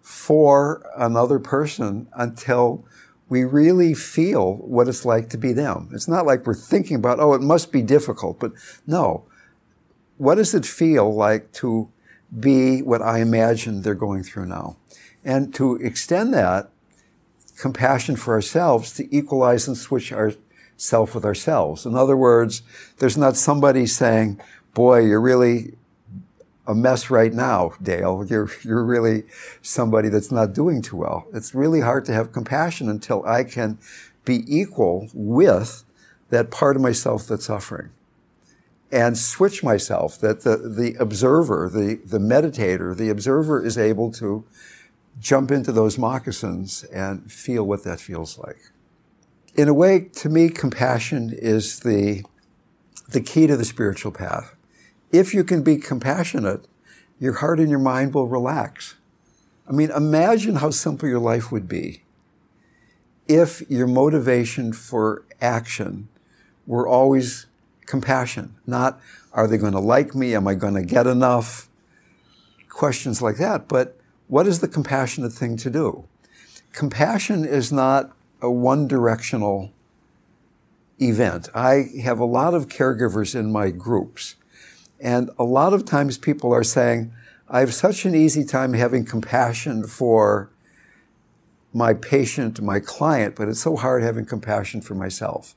for 0.00 0.84
another 0.96 1.38
person 1.38 2.08
until 2.14 2.84
we 3.28 3.44
really 3.44 3.94
feel 3.94 4.56
what 4.56 4.88
it's 4.88 5.04
like 5.04 5.30
to 5.30 5.38
be 5.38 5.52
them? 5.52 5.88
It's 5.92 6.08
not 6.08 6.26
like 6.26 6.46
we're 6.46 6.54
thinking 6.54 6.96
about, 6.96 7.20
oh, 7.20 7.34
it 7.34 7.42
must 7.42 7.72
be 7.72 7.82
difficult, 7.82 8.38
but 8.38 8.52
no. 8.86 9.24
What 10.18 10.36
does 10.36 10.54
it 10.54 10.66
feel 10.66 11.12
like 11.12 11.52
to 11.54 11.90
be 12.38 12.82
what 12.82 13.02
I 13.02 13.20
imagine 13.20 13.82
they're 13.82 13.94
going 13.94 14.22
through 14.22 14.46
now? 14.46 14.76
And 15.24 15.54
to 15.54 15.76
extend 15.76 16.34
that 16.34 16.70
compassion 17.56 18.16
for 18.16 18.34
ourselves 18.34 18.92
to 18.92 19.16
equalize 19.16 19.66
and 19.66 19.76
switch 19.76 20.12
our 20.12 20.32
self 20.76 21.14
with 21.14 21.24
ourselves. 21.24 21.86
In 21.86 21.94
other 21.94 22.16
words, 22.16 22.62
there's 22.98 23.16
not 23.16 23.36
somebody 23.36 23.86
saying, 23.86 24.40
boy, 24.74 25.00
you're 25.00 25.20
really 25.20 25.74
a 26.66 26.74
mess 26.74 27.10
right 27.10 27.32
now, 27.32 27.72
Dale. 27.82 28.24
You're, 28.28 28.50
you're 28.62 28.84
really 28.84 29.24
somebody 29.62 30.08
that's 30.08 30.32
not 30.32 30.54
doing 30.54 30.82
too 30.82 30.96
well. 30.96 31.26
It's 31.32 31.54
really 31.54 31.80
hard 31.80 32.04
to 32.06 32.12
have 32.12 32.32
compassion 32.32 32.88
until 32.88 33.24
I 33.26 33.44
can 33.44 33.78
be 34.24 34.44
equal 34.46 35.08
with 35.12 35.84
that 36.30 36.50
part 36.50 36.76
of 36.76 36.82
myself 36.82 37.26
that's 37.26 37.46
suffering 37.46 37.90
and 38.90 39.18
switch 39.18 39.62
myself 39.62 40.18
that 40.20 40.42
the, 40.42 40.56
the 40.56 40.94
observer, 41.00 41.68
the, 41.68 41.96
the 42.04 42.18
meditator, 42.18 42.96
the 42.96 43.10
observer 43.10 43.64
is 43.64 43.76
able 43.76 44.10
to 44.12 44.44
jump 45.20 45.50
into 45.50 45.72
those 45.72 45.98
moccasins 45.98 46.84
and 46.84 47.30
feel 47.30 47.64
what 47.64 47.84
that 47.84 48.00
feels 48.00 48.38
like 48.38 48.70
in 49.54 49.68
a 49.68 49.74
way, 49.74 50.00
to 50.00 50.28
me, 50.28 50.48
compassion 50.48 51.32
is 51.32 51.80
the, 51.80 52.24
the 53.08 53.20
key 53.20 53.46
to 53.46 53.56
the 53.56 53.64
spiritual 53.64 54.12
path. 54.12 54.54
If 55.12 55.32
you 55.32 55.44
can 55.44 55.62
be 55.62 55.76
compassionate, 55.76 56.66
your 57.20 57.34
heart 57.34 57.60
and 57.60 57.70
your 57.70 57.78
mind 57.78 58.14
will 58.14 58.26
relax. 58.26 58.96
I 59.68 59.72
mean, 59.72 59.90
imagine 59.90 60.56
how 60.56 60.70
simple 60.70 61.08
your 61.08 61.20
life 61.20 61.52
would 61.52 61.68
be 61.68 62.02
if 63.28 63.62
your 63.70 63.86
motivation 63.86 64.72
for 64.72 65.24
action 65.40 66.08
were 66.66 66.86
always 66.86 67.46
compassion, 67.86 68.54
not 68.66 69.00
are 69.32 69.46
they 69.46 69.56
going 69.56 69.72
to 69.72 69.80
like 69.80 70.14
me? 70.14 70.34
Am 70.34 70.46
I 70.46 70.54
going 70.54 70.74
to 70.74 70.82
get 70.82 71.06
enough? 71.06 71.68
Questions 72.68 73.20
like 73.20 73.36
that. 73.36 73.68
But 73.68 73.98
what 74.28 74.46
is 74.46 74.60
the 74.60 74.68
compassionate 74.68 75.32
thing 75.32 75.56
to 75.58 75.70
do? 75.70 76.04
Compassion 76.72 77.44
is 77.44 77.72
not 77.72 78.12
a 78.44 78.50
one 78.50 78.86
directional 78.86 79.72
event. 81.00 81.48
I 81.54 81.86
have 82.02 82.20
a 82.20 82.24
lot 82.24 82.54
of 82.54 82.68
caregivers 82.68 83.34
in 83.34 83.50
my 83.50 83.70
groups. 83.70 84.36
And 85.00 85.30
a 85.38 85.44
lot 85.44 85.72
of 85.72 85.84
times 85.84 86.18
people 86.18 86.52
are 86.52 86.62
saying, 86.62 87.12
I 87.48 87.60
have 87.60 87.74
such 87.74 88.04
an 88.04 88.14
easy 88.14 88.44
time 88.44 88.74
having 88.74 89.04
compassion 89.04 89.86
for 89.86 90.50
my 91.72 91.94
patient, 91.94 92.60
my 92.60 92.80
client, 92.80 93.34
but 93.34 93.48
it's 93.48 93.60
so 93.60 93.76
hard 93.76 94.02
having 94.02 94.24
compassion 94.24 94.80
for 94.80 94.94
myself. 94.94 95.54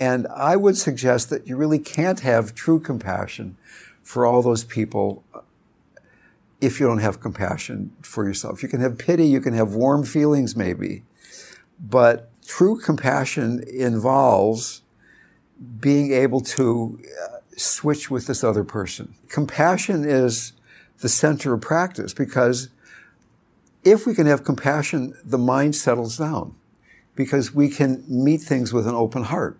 And 0.00 0.26
I 0.28 0.56
would 0.56 0.76
suggest 0.76 1.30
that 1.30 1.46
you 1.46 1.56
really 1.56 1.78
can't 1.78 2.20
have 2.20 2.54
true 2.54 2.80
compassion 2.80 3.56
for 4.02 4.26
all 4.26 4.42
those 4.42 4.64
people 4.64 5.22
uh, 5.32 5.40
if 6.60 6.80
you 6.80 6.86
don't 6.86 6.98
have 6.98 7.20
compassion 7.20 7.92
for 8.02 8.26
yourself. 8.26 8.62
You 8.62 8.68
can 8.68 8.80
have 8.80 8.98
pity, 8.98 9.26
you 9.26 9.40
can 9.40 9.54
have 9.54 9.74
warm 9.74 10.04
feelings 10.04 10.56
maybe, 10.56 11.04
but 11.82 12.30
true 12.46 12.78
compassion 12.78 13.64
involves 13.68 14.82
being 15.80 16.12
able 16.12 16.40
to 16.40 16.98
uh, 17.02 17.36
switch 17.56 18.10
with 18.10 18.26
this 18.26 18.42
other 18.42 18.64
person. 18.64 19.14
Compassion 19.28 20.04
is 20.04 20.52
the 21.00 21.08
center 21.08 21.54
of 21.54 21.60
practice 21.60 22.14
because 22.14 22.68
if 23.84 24.06
we 24.06 24.14
can 24.14 24.26
have 24.26 24.44
compassion, 24.44 25.14
the 25.24 25.38
mind 25.38 25.74
settles 25.74 26.18
down 26.18 26.54
because 27.14 27.54
we 27.54 27.68
can 27.68 28.04
meet 28.08 28.40
things 28.40 28.72
with 28.72 28.86
an 28.86 28.94
open 28.94 29.24
heart. 29.24 29.58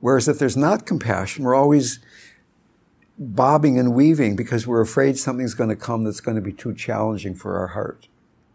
Whereas 0.00 0.28
if 0.28 0.38
there's 0.38 0.56
not 0.56 0.86
compassion, 0.86 1.44
we're 1.44 1.54
always 1.54 2.00
bobbing 3.18 3.78
and 3.78 3.94
weaving 3.94 4.36
because 4.36 4.66
we're 4.66 4.80
afraid 4.80 5.16
something's 5.18 5.54
going 5.54 5.70
to 5.70 5.76
come 5.76 6.04
that's 6.04 6.20
going 6.20 6.34
to 6.34 6.40
be 6.42 6.52
too 6.52 6.74
challenging 6.74 7.34
for 7.34 7.58
our 7.58 7.68
heart. 7.68 8.08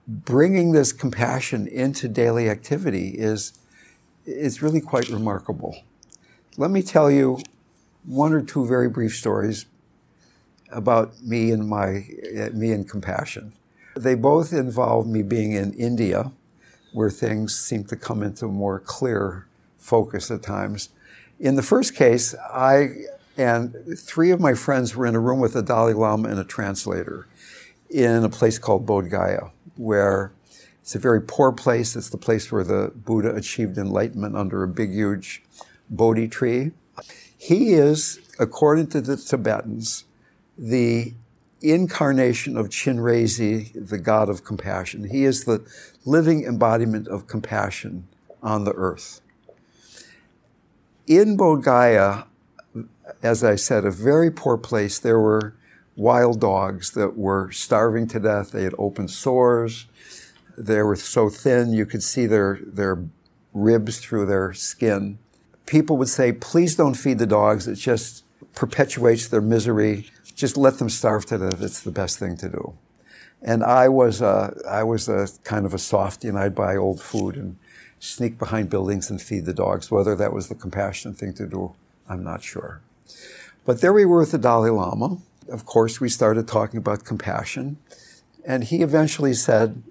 Bringing 0.08 0.72
this 0.72 0.94
compassion 0.94 1.68
into 1.68 2.08
daily 2.08 2.50
activity 2.50 3.10
is, 3.10 3.60
is 4.26 4.62
really 4.62 4.80
quite 4.80 5.10
remarkable. 5.10 5.76
Let 6.56 6.72
me 6.72 6.82
tell 6.82 7.12
you 7.12 7.40
one 8.06 8.32
or 8.32 8.42
two 8.42 8.66
very 8.66 8.88
brief 8.88 9.16
stories 9.16 9.66
about 10.72 11.22
me 11.22 11.52
and 11.52 11.68
my 11.68 12.06
uh, 12.40 12.50
me 12.54 12.72
and 12.72 12.90
compassion. 12.90 13.54
They 13.96 14.16
both 14.16 14.54
involve 14.54 15.08
me 15.08 15.24
being 15.24 15.54
in 15.54 15.74
India, 15.74 16.32
where 16.94 17.10
things 17.10 17.58
seem 17.58 17.84
to 17.86 17.96
come 17.96 18.24
into 18.24 18.48
more 18.48 18.80
clear 18.80 19.46
focus 19.78 20.32
at 20.32 20.42
times. 20.42 20.90
In 21.40 21.56
the 21.56 21.64
first 21.64 21.96
case, 21.96 22.34
I 22.36 22.92
and 23.38 23.76
three 23.98 24.32
of 24.32 24.40
my 24.40 24.54
friends 24.54 24.96
were 24.96 25.06
in 25.06 25.16
a 25.16 25.20
room 25.20 25.40
with 25.40 25.54
the 25.54 25.62
Dalai 25.62 25.94
Lama 25.94 26.30
and 26.30 26.40
a 26.40 26.44
translator 26.44 27.28
in 27.89 28.24
a 28.24 28.29
place 28.29 28.60
called 28.60 28.86
Bodh 28.86 29.10
Gaya, 29.10 29.51
where 29.75 30.32
it's 30.82 30.96
a 30.96 31.00
very 31.00 31.22
poor 31.22 31.51
place. 31.51 31.96
It's 31.96 32.10
the 32.10 32.17
place 32.17 32.51
where 32.51 32.63
the 32.63 32.91
Buddha 32.96 33.34
achieved 33.36 33.77
enlightenment 33.77 34.36
under 34.36 34.63
a 34.63 34.67
big, 34.67 34.91
huge 34.91 35.44
Bodhi 35.89 36.27
tree. 36.27 36.72
He 37.38 37.74
is, 37.74 38.20
according 38.39 38.88
to 38.88 39.01
the 39.01 39.15
Tibetans, 39.15 40.06
the 40.58 41.13
incarnation 41.62 42.58
of 42.58 42.70
Chenrezig, 42.70 43.89
the 43.89 43.98
god 43.98 44.29
of 44.29 44.44
compassion. 44.44 45.10
He 45.10 45.24
is 45.24 45.46
the 45.46 45.65
living 46.06 46.46
embodiment 46.46 47.08
of 47.08 47.27
compassion 47.27 48.08
on 48.44 48.63
the 48.63 48.74
earth. 48.74 49.22
In 51.06 51.38
Bodh 51.38 51.63
Gaya, 51.63 52.24
as 53.24 53.44
I 53.44 53.56
said, 53.56 53.86
a 53.86 53.91
very 53.91 54.29
poor 54.29 54.58
place. 54.58 55.00
There 55.00 55.20
were 55.20 55.56
wild 55.98 56.39
dogs 56.39 56.92
that 56.92 57.18
were 57.18 57.51
starving 57.51 58.08
to 58.08 58.20
death. 58.20 58.51
They 58.51 58.63
had 58.63 58.75
open 58.77 59.08
sores. 59.08 59.88
They 60.58 60.82
were 60.82 60.96
so 60.96 61.30
thin 61.30 61.74
you 61.74 61.86
could 61.86 62.04
see 62.04 62.27
their, 62.27 62.60
their 62.62 63.04
ribs 63.54 64.00
through 64.00 64.27
their 64.27 64.54
skin. 64.54 65.18
People 65.66 65.98
would 65.98 66.08
say, 66.08 66.32
please 66.32 66.75
don't 66.75 66.94
feed 66.94 67.20
the 67.20 67.25
dogs. 67.25 67.68
It 67.68 67.75
just 67.75 68.24
perpetuates 68.56 69.27
their 69.27 69.42
misery. 69.42 70.10
Just 70.36 70.56
let 70.56 70.77
them 70.77 70.89
starve 70.89 71.25
to 71.25 71.38
death. 71.38 71.62
It's 71.62 71.82
the 71.82 71.92
best 71.92 72.20
thing 72.20 72.38
to 72.38 72.50
do. 72.50 72.77
And 73.42 73.63
I 73.63 73.89
was 73.89 74.22
a, 74.22 74.56
I 74.68 74.84
was 74.84 75.10
a 75.10 75.27
kind 75.44 75.66
of 75.66 75.74
a 75.74 75.80
softy 75.80 76.27
and 76.27 76.38
I'd 76.38 76.56
buy 76.56 76.75
old 76.75 77.01
food 77.01 77.36
and 77.36 77.58
sneak 78.00 78.38
behind 78.38 78.70
buildings 78.70 79.10
and 79.10 79.22
feed 79.22 79.46
the 79.46 79.54
dogs. 79.54 79.92
Whether 79.92 80.16
that 80.16 80.34
was 80.34 80.48
the 80.48 80.56
compassionate 80.56 81.18
thing 81.18 81.34
to 81.34 81.48
do, 81.48 81.74
I'm 82.08 82.24
not 82.24 82.44
sure. 82.44 82.82
But 83.66 83.82
there 83.82 83.94
we 83.94 84.06
were 84.06 84.20
with 84.20 84.32
the 84.32 84.38
Dalai 84.38 84.70
Lama. 84.70 85.18
Of 85.50 85.66
course, 85.66 86.00
we 86.00 86.10
started 86.10 86.48
talking 86.48 86.77
about 86.77 87.04
compassion. 87.04 87.77
And 88.46 88.63
he 88.63 88.82
eventually 88.82 89.34
said, 89.34 89.82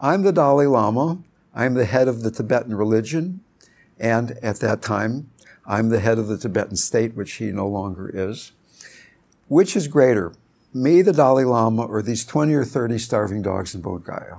I'm 0.00 0.22
the 0.22 0.32
Dalai 0.32 0.66
Lama. 0.66 1.18
I'm 1.54 1.74
the 1.74 1.84
head 1.84 2.08
of 2.08 2.22
the 2.22 2.30
Tibetan 2.30 2.74
religion. 2.74 3.40
And 3.98 4.32
at 4.42 4.60
that 4.60 4.82
time, 4.82 5.30
I'm 5.66 5.90
the 5.90 6.00
head 6.00 6.18
of 6.18 6.28
the 6.28 6.38
Tibetan 6.38 6.76
state, 6.76 7.14
which 7.14 7.34
he 7.34 7.46
no 7.52 7.68
longer 7.68 8.10
is. 8.12 8.52
Which 9.48 9.76
is 9.76 9.86
greater, 9.88 10.32
me, 10.74 11.02
the 11.02 11.12
Dalai 11.12 11.44
Lama, 11.44 11.84
or 11.84 12.02
these 12.02 12.24
20 12.24 12.54
or 12.54 12.64
30 12.64 12.98
starving 12.98 13.42
dogs 13.42 13.74
in 13.74 13.82
Bodh 13.82 14.04
Gaya? 14.04 14.38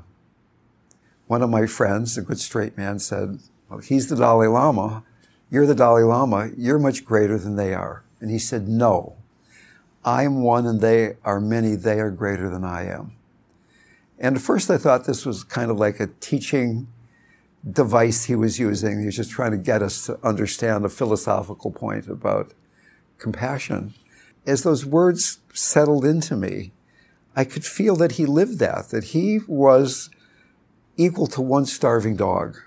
One 1.28 1.42
of 1.42 1.50
my 1.50 1.66
friends, 1.66 2.18
a 2.18 2.22
good 2.22 2.40
straight 2.40 2.78
man, 2.78 3.00
said, 3.00 3.40
well, 3.70 3.80
he's 3.80 4.08
the 4.08 4.16
Dalai 4.16 4.48
Lama. 4.48 5.04
You're 5.50 5.66
the 5.66 5.76
Dalai 5.76 6.04
Lama. 6.04 6.52
You're 6.58 6.80
much 6.80 7.06
greater 7.06 7.38
than 7.38 7.56
they 7.56 7.74
are. 7.74 8.04
And 8.20 8.30
he 8.30 8.40
said, 8.40 8.68
No, 8.68 9.16
I'm 10.06 10.42
one 10.42 10.66
and 10.66 10.82
they 10.82 11.16
are 11.24 11.40
many. 11.40 11.76
They 11.76 12.00
are 12.00 12.12
greater 12.12 12.50
than 12.50 12.64
I 12.64 12.88
am. 12.88 13.14
And 14.20 14.36
at 14.36 14.42
first 14.42 14.70
I 14.70 14.78
thought 14.78 15.06
this 15.06 15.26
was 15.26 15.44
kind 15.44 15.72
of 15.72 15.78
like 15.78 16.00
a 16.00 16.08
teaching 16.20 16.88
device 17.70 18.26
he 18.26 18.36
was 18.36 18.60
using. 18.60 19.00
He 19.00 19.06
was 19.06 19.16
just 19.16 19.32
trying 19.32 19.52
to 19.52 19.58
get 19.58 19.82
us 19.82 20.06
to 20.06 20.20
understand 20.24 20.86
a 20.86 20.90
philosophical 20.90 21.72
point 21.72 22.08
about 22.08 22.54
compassion. 23.18 23.94
As 24.46 24.64
those 24.64 24.86
words 24.86 25.40
settled 25.54 26.04
into 26.04 26.36
me, 26.36 26.72
I 27.36 27.46
could 27.46 27.66
feel 27.66 27.96
that 27.96 28.14
he 28.14 28.26
lived 28.26 28.60
that, 28.60 28.90
that 28.90 29.06
he 29.06 29.40
was 29.48 30.10
equal 30.98 31.28
to 31.28 31.42
one 31.42 31.66
starving 31.66 32.16
dog. 32.16 32.58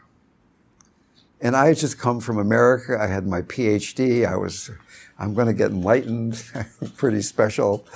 And 1.40 1.54
I 1.54 1.68
had 1.68 1.76
just 1.76 1.98
come 1.98 2.20
from 2.20 2.38
America. 2.38 2.98
I 2.98 3.06
had 3.06 3.26
my 3.26 3.42
PhD. 3.42 4.26
I 4.26 4.36
was 4.36 4.70
I'm 5.18 5.34
going 5.34 5.46
to 5.46 5.54
get 5.54 5.70
enlightened, 5.70 6.42
pretty 6.96 7.22
special. 7.22 7.86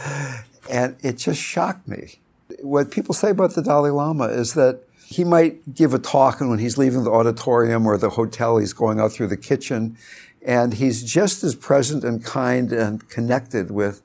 And 0.71 0.97
it 1.03 1.19
just 1.19 1.41
shocked 1.41 1.87
me. 1.87 2.21
What 2.61 2.91
people 2.91 3.15
say 3.15 3.31
about 3.31 3.55
the 3.55 3.63
Dalai 3.63 3.91
Lama 3.91 4.27
is 4.27 4.55
that 4.55 4.81
he 5.05 5.25
might 5.25 5.75
give 5.75 5.93
a 5.93 5.99
talk, 5.99 6.41
and 6.41 6.51
when 6.51 6.61
he's 6.61 6.79
leaving 6.79 7.05
the 7.05 7.11
auditorium 7.11 7.87
or 7.87 7.99
the 7.99 8.11
hotel, 8.11 8.59
he's 8.59 8.73
going 8.73 9.01
out 9.01 9.13
through 9.13 9.27
the 9.27 9.37
kitchen, 9.37 9.97
and 10.45 10.75
he's 10.75 11.03
just 11.03 11.43
as 11.43 11.55
present 11.55 12.05
and 12.05 12.25
kind 12.25 12.73
and 12.73 13.09
connected 13.09 13.71
with 13.71 14.03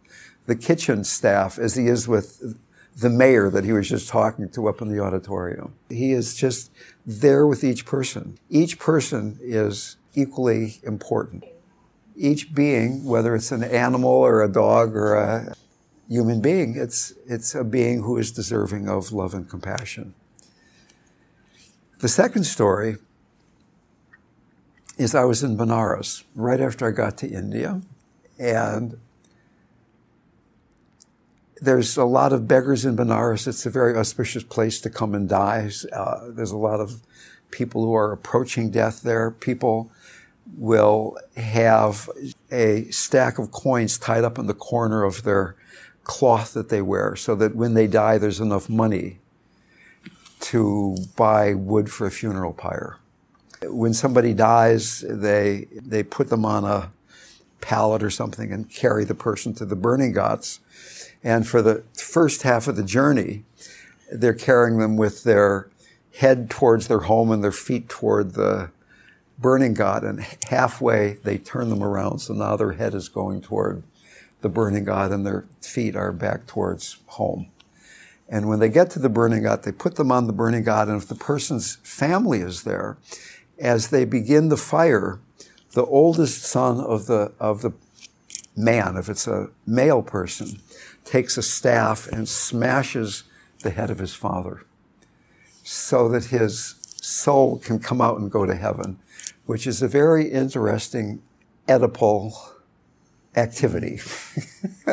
the 0.47 0.56
kitchen 0.56 1.04
staff 1.04 1.60
as 1.60 1.75
he 1.75 1.88
is 1.88 2.08
with 2.08 2.58
the 2.97 3.10
mayor 3.10 3.49
that 3.49 3.63
he 3.65 3.71
was 3.71 3.89
just 3.89 4.08
talking 4.10 4.49
to 4.49 4.67
up 4.67 4.82
in 4.82 4.89
the 4.89 4.99
auditorium. 4.99 5.73
He 5.89 6.12
is 6.12 6.36
just 6.36 6.71
there 7.06 7.45
with 7.45 7.63
each 7.63 7.86
person. 7.86 8.38
Each 8.49 8.80
person 8.80 9.38
is 9.41 9.97
equally 10.15 10.80
important 10.84 11.43
each 12.15 12.54
being, 12.54 13.04
whether 13.04 13.36
it's 13.36 13.51
an 13.51 13.63
animal 13.63 14.10
or 14.10 14.43
a 14.43 14.51
dog 14.51 14.95
or 14.95 15.15
a 15.15 15.56
human 16.08 16.41
being, 16.41 16.75
it's, 16.78 17.13
it's 17.25 17.56
a 17.56 17.63
being 17.63 18.04
who 18.04 18.17
is 18.17 18.32
deserving 18.32 18.88
of 18.88 19.12
love 19.12 19.34
and 19.34 19.49
compassion. 19.49 20.13
The 21.99 22.08
second 22.08 22.43
story 22.43 22.97
is 24.97 25.15
I 25.15 25.25
was 25.25 25.43
in 25.43 25.58
Benares 25.58 26.23
right 26.36 26.62
after 26.62 26.88
I 26.88 26.91
got 26.91 27.17
to 27.17 27.28
India, 27.28 27.82
and 28.39 28.97
there's 31.62 31.97
a 31.97 32.06
lot 32.06 32.34
of 32.34 32.47
beggars 32.47 32.86
in 32.86 32.95
Benares. 32.95 33.47
It's 33.47 33.65
a 33.65 33.69
very 33.69 33.97
auspicious 33.97 34.43
place 34.43 34.80
to 34.82 34.89
come 34.89 35.15
and 35.15 35.28
die. 35.28 35.71
Uh, 35.91 36.30
there's 36.30 36.51
a 36.51 36.58
lot 36.58 36.80
of 36.80 37.01
people 37.51 37.84
who 37.84 37.93
are 37.95 38.12
approaching 38.12 38.69
death 38.69 39.01
there. 39.01 39.32
People 39.32 39.89
will 40.58 41.17
have 41.36 42.10
a 42.51 42.86
stack 42.91 43.39
of 43.39 43.51
coins 43.51 43.97
tied 43.97 44.23
up 44.23 44.38
in 44.38 44.47
the 44.47 44.53
corner 44.53 45.03
of 45.03 45.23
their 45.23 45.55
cloth 46.03 46.53
that 46.53 46.69
they 46.69 46.81
wear 46.81 47.15
so 47.15 47.36
that 47.36 47.55
when 47.55 47.73
they 47.73 47.88
die, 47.88 48.17
there's 48.17 48.39
enough 48.39 48.69
money 48.69 49.19
to 50.39 50.95
buy 51.15 51.53
wood 51.53 51.91
for 51.91 52.05
a 52.05 52.12
funeral 52.12 52.53
pyre. 52.53 52.99
When 53.63 53.93
somebody 53.93 54.34
dies, 54.34 55.03
they, 55.08 55.67
they 55.71 56.03
put 56.03 56.29
them 56.29 56.45
on 56.45 56.63
a 56.63 56.91
pallet 57.62 58.03
or 58.03 58.12
something 58.12 58.51
and 58.51 58.69
carry 58.69 59.03
the 59.05 59.15
person 59.15 59.53
to 59.55 59.65
the 59.65 59.75
burning 59.75 60.13
ghats. 60.13 60.60
And 61.23 61.47
for 61.47 61.63
the 61.63 61.84
first 61.93 62.43
half 62.43 62.67
of 62.67 62.75
the 62.75 62.84
journey, 62.84 63.43
they're 64.12 64.36
carrying 64.36 64.77
them 64.77 64.97
with 64.97 65.23
their 65.23 65.69
head 66.17 66.49
towards 66.49 66.88
their 66.88 66.99
home 66.99 67.31
and 67.31 67.43
their 67.43 67.51
feet 67.51 67.89
toward 67.89 68.34
the 68.36 68.69
burning 69.38 69.76
ghat, 69.76 70.08
and 70.08 70.26
halfway 70.50 71.13
they 71.24 71.38
turn 71.38 71.69
them 71.69 71.84
around. 71.84 72.19
So 72.19 72.34
now 72.34 72.56
their 72.56 72.74
head 72.74 72.93
is 72.93 73.10
going 73.10 73.41
toward 73.41 73.84
the 74.41 74.50
burning 74.50 74.86
ghat, 74.86 75.12
and 75.12 75.26
their 75.26 75.45
feet 75.62 75.95
are 75.95 76.12
back 76.12 76.48
towards 76.48 76.98
home. 77.08 77.48
And 78.28 78.48
when 78.50 78.60
they 78.60 78.69
get 78.69 78.89
to 78.91 79.00
the 79.00 79.10
burning 79.10 79.43
ghat, 79.43 79.63
they 79.63 79.71
put 79.71 79.95
them 79.95 80.12
on 80.12 80.28
the 80.28 80.34
burning 80.34 80.63
ghat, 80.63 80.88
and 80.88 81.02
if 81.02 81.08
the 81.08 81.15
person's 81.15 81.76
family 81.78 82.39
is 82.39 82.63
there, 82.63 82.98
as 83.60 83.89
they 83.89 84.06
begin 84.06 84.50
the 84.50 84.58
fire, 84.58 85.19
the 85.74 85.86
oldest 85.86 86.43
son 86.43 86.80
of 86.80 87.06
the 87.06 87.32
of 87.39 87.62
the 87.62 87.71
man, 88.56 88.95
if 88.98 89.10
it's 89.10 89.28
a 89.28 89.50
male 89.65 90.02
person, 90.02 90.60
takes 91.04 91.38
a 91.38 91.43
staff 91.43 92.08
and 92.08 92.28
smashes 92.28 93.24
the 93.62 93.69
head 93.69 93.89
of 93.89 94.00
his 94.00 94.13
father 94.13 94.63
so 95.63 96.08
that 96.10 96.26
his 96.26 96.76
soul 97.02 97.58
can 97.58 97.80
come 97.80 98.02
out 98.02 98.19
and 98.19 98.32
go 98.32 98.45
to 98.45 98.56
heaven 98.56 98.98
which 99.45 99.67
is 99.67 99.81
a 99.81 99.88
very 99.88 100.31
interesting 100.31 101.21
Oedipal 101.67 102.34
activity. 103.36 103.99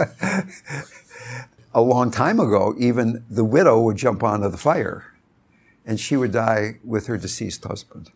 a 1.75 1.81
long 1.81 2.11
time 2.11 2.41
ago, 2.41 2.75
even 2.79 3.25
the 3.31 3.45
widow 3.45 3.81
would 3.81 3.97
jump 3.97 4.23
onto 4.23 4.49
the 4.49 4.57
fire 4.57 5.13
and 5.85 5.99
she 5.99 6.17
would 6.17 6.33
die 6.33 6.79
with 6.85 7.07
her 7.07 7.17
deceased 7.17 7.65
husband. 7.65 8.11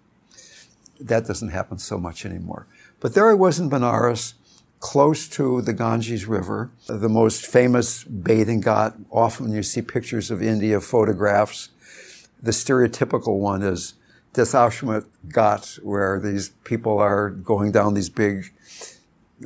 That 1.01 1.27
doesn't 1.27 1.51
happen 1.51 1.79
so 1.79 1.99
much 1.99 2.25
anymore. 2.25 2.67
But 3.01 3.15
there 3.15 3.29
I 3.29 3.35
was 3.35 3.59
in 3.59 3.69
Benares, 3.69 4.35
close 4.81 5.29
to 5.29 5.63
the 5.63 5.73
Ganges 5.73 6.27
River, 6.27 6.71
the 6.87 7.09
most 7.09 7.47
famous 7.47 8.05
bathing 8.05 8.63
ghat. 8.63 8.95
Often 9.11 9.53
you 9.53 9.63
see 9.63 9.83
pictures 9.83 10.31
of 10.31 10.43
India, 10.43 10.81
photographs. 10.81 11.71
The 12.43 12.53
stereotypical 12.53 13.39
one 13.39 13.63
is 13.63 13.95
Dashwamesh 14.37 15.07
Ghat, 15.29 15.83
where 15.83 16.21
these 16.21 16.51
people 16.65 16.99
are 16.99 17.31
going 17.31 17.73
down 17.73 17.95
these 17.95 18.09
big 18.09 18.53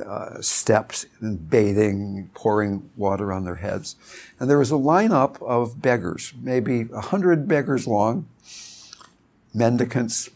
uh, 0.05 0.41
steps 0.41 1.05
and 1.19 1.49
bathing, 1.49 2.29
pouring 2.33 2.89
water 2.95 3.33
on 3.33 3.43
their 3.45 3.55
heads. 3.55 3.95
And 4.39 4.49
there 4.49 4.59
was 4.59 4.71
a 4.71 4.75
lineup 4.75 5.41
of 5.41 5.81
beggars, 5.81 6.33
maybe 6.41 6.87
a 6.93 7.01
hundred 7.01 7.47
beggars 7.47 7.87
long, 7.87 8.27
mendicants 9.53 10.29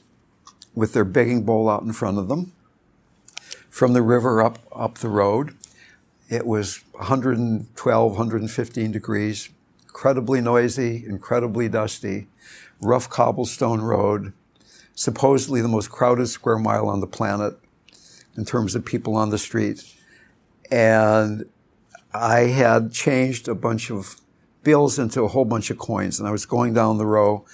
with 0.73 0.93
their 0.93 1.05
begging 1.05 1.43
bowl 1.43 1.69
out 1.69 1.83
in 1.83 1.93
front 1.93 2.17
of 2.17 2.27
them 2.27 2.51
from 3.69 3.93
the 3.93 4.01
river 4.01 4.41
up, 4.41 4.59
up 4.73 4.99
the 4.99 5.09
road. 5.09 5.53
It 6.29 6.45
was 6.45 6.81
112, 6.93 8.11
115 8.11 8.91
degrees, 8.91 9.49
incredibly 9.83 10.41
noisy, 10.41 11.05
incredibly 11.05 11.69
dusty, 11.69 12.27
rough 12.81 13.09
cobblestone 13.09 13.81
road, 13.81 14.33
supposedly 14.95 15.61
the 15.61 15.67
most 15.67 15.91
crowded 15.91 16.27
square 16.27 16.57
mile 16.57 16.87
on 16.87 17.01
the 17.01 17.07
planet 17.07 17.53
in 18.35 18.45
terms 18.45 18.75
of 18.75 18.83
people 18.83 19.15
on 19.15 19.29
the 19.29 19.37
street. 19.37 19.83
And 20.71 21.45
I 22.13 22.39
had 22.41 22.91
changed 22.91 23.47
a 23.47 23.55
bunch 23.55 23.91
of 23.91 24.19
bills 24.63 24.97
into 24.97 25.21
a 25.21 25.27
whole 25.27 25.45
bunch 25.45 25.69
of 25.69 25.77
coins, 25.77 26.19
and 26.19 26.27
I 26.27 26.31
was 26.31 26.45
going 26.45 26.73
down 26.73 26.97
the 26.97 27.05
row 27.05 27.45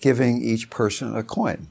giving 0.00 0.42
each 0.42 0.70
person 0.70 1.16
a 1.16 1.22
coin. 1.22 1.68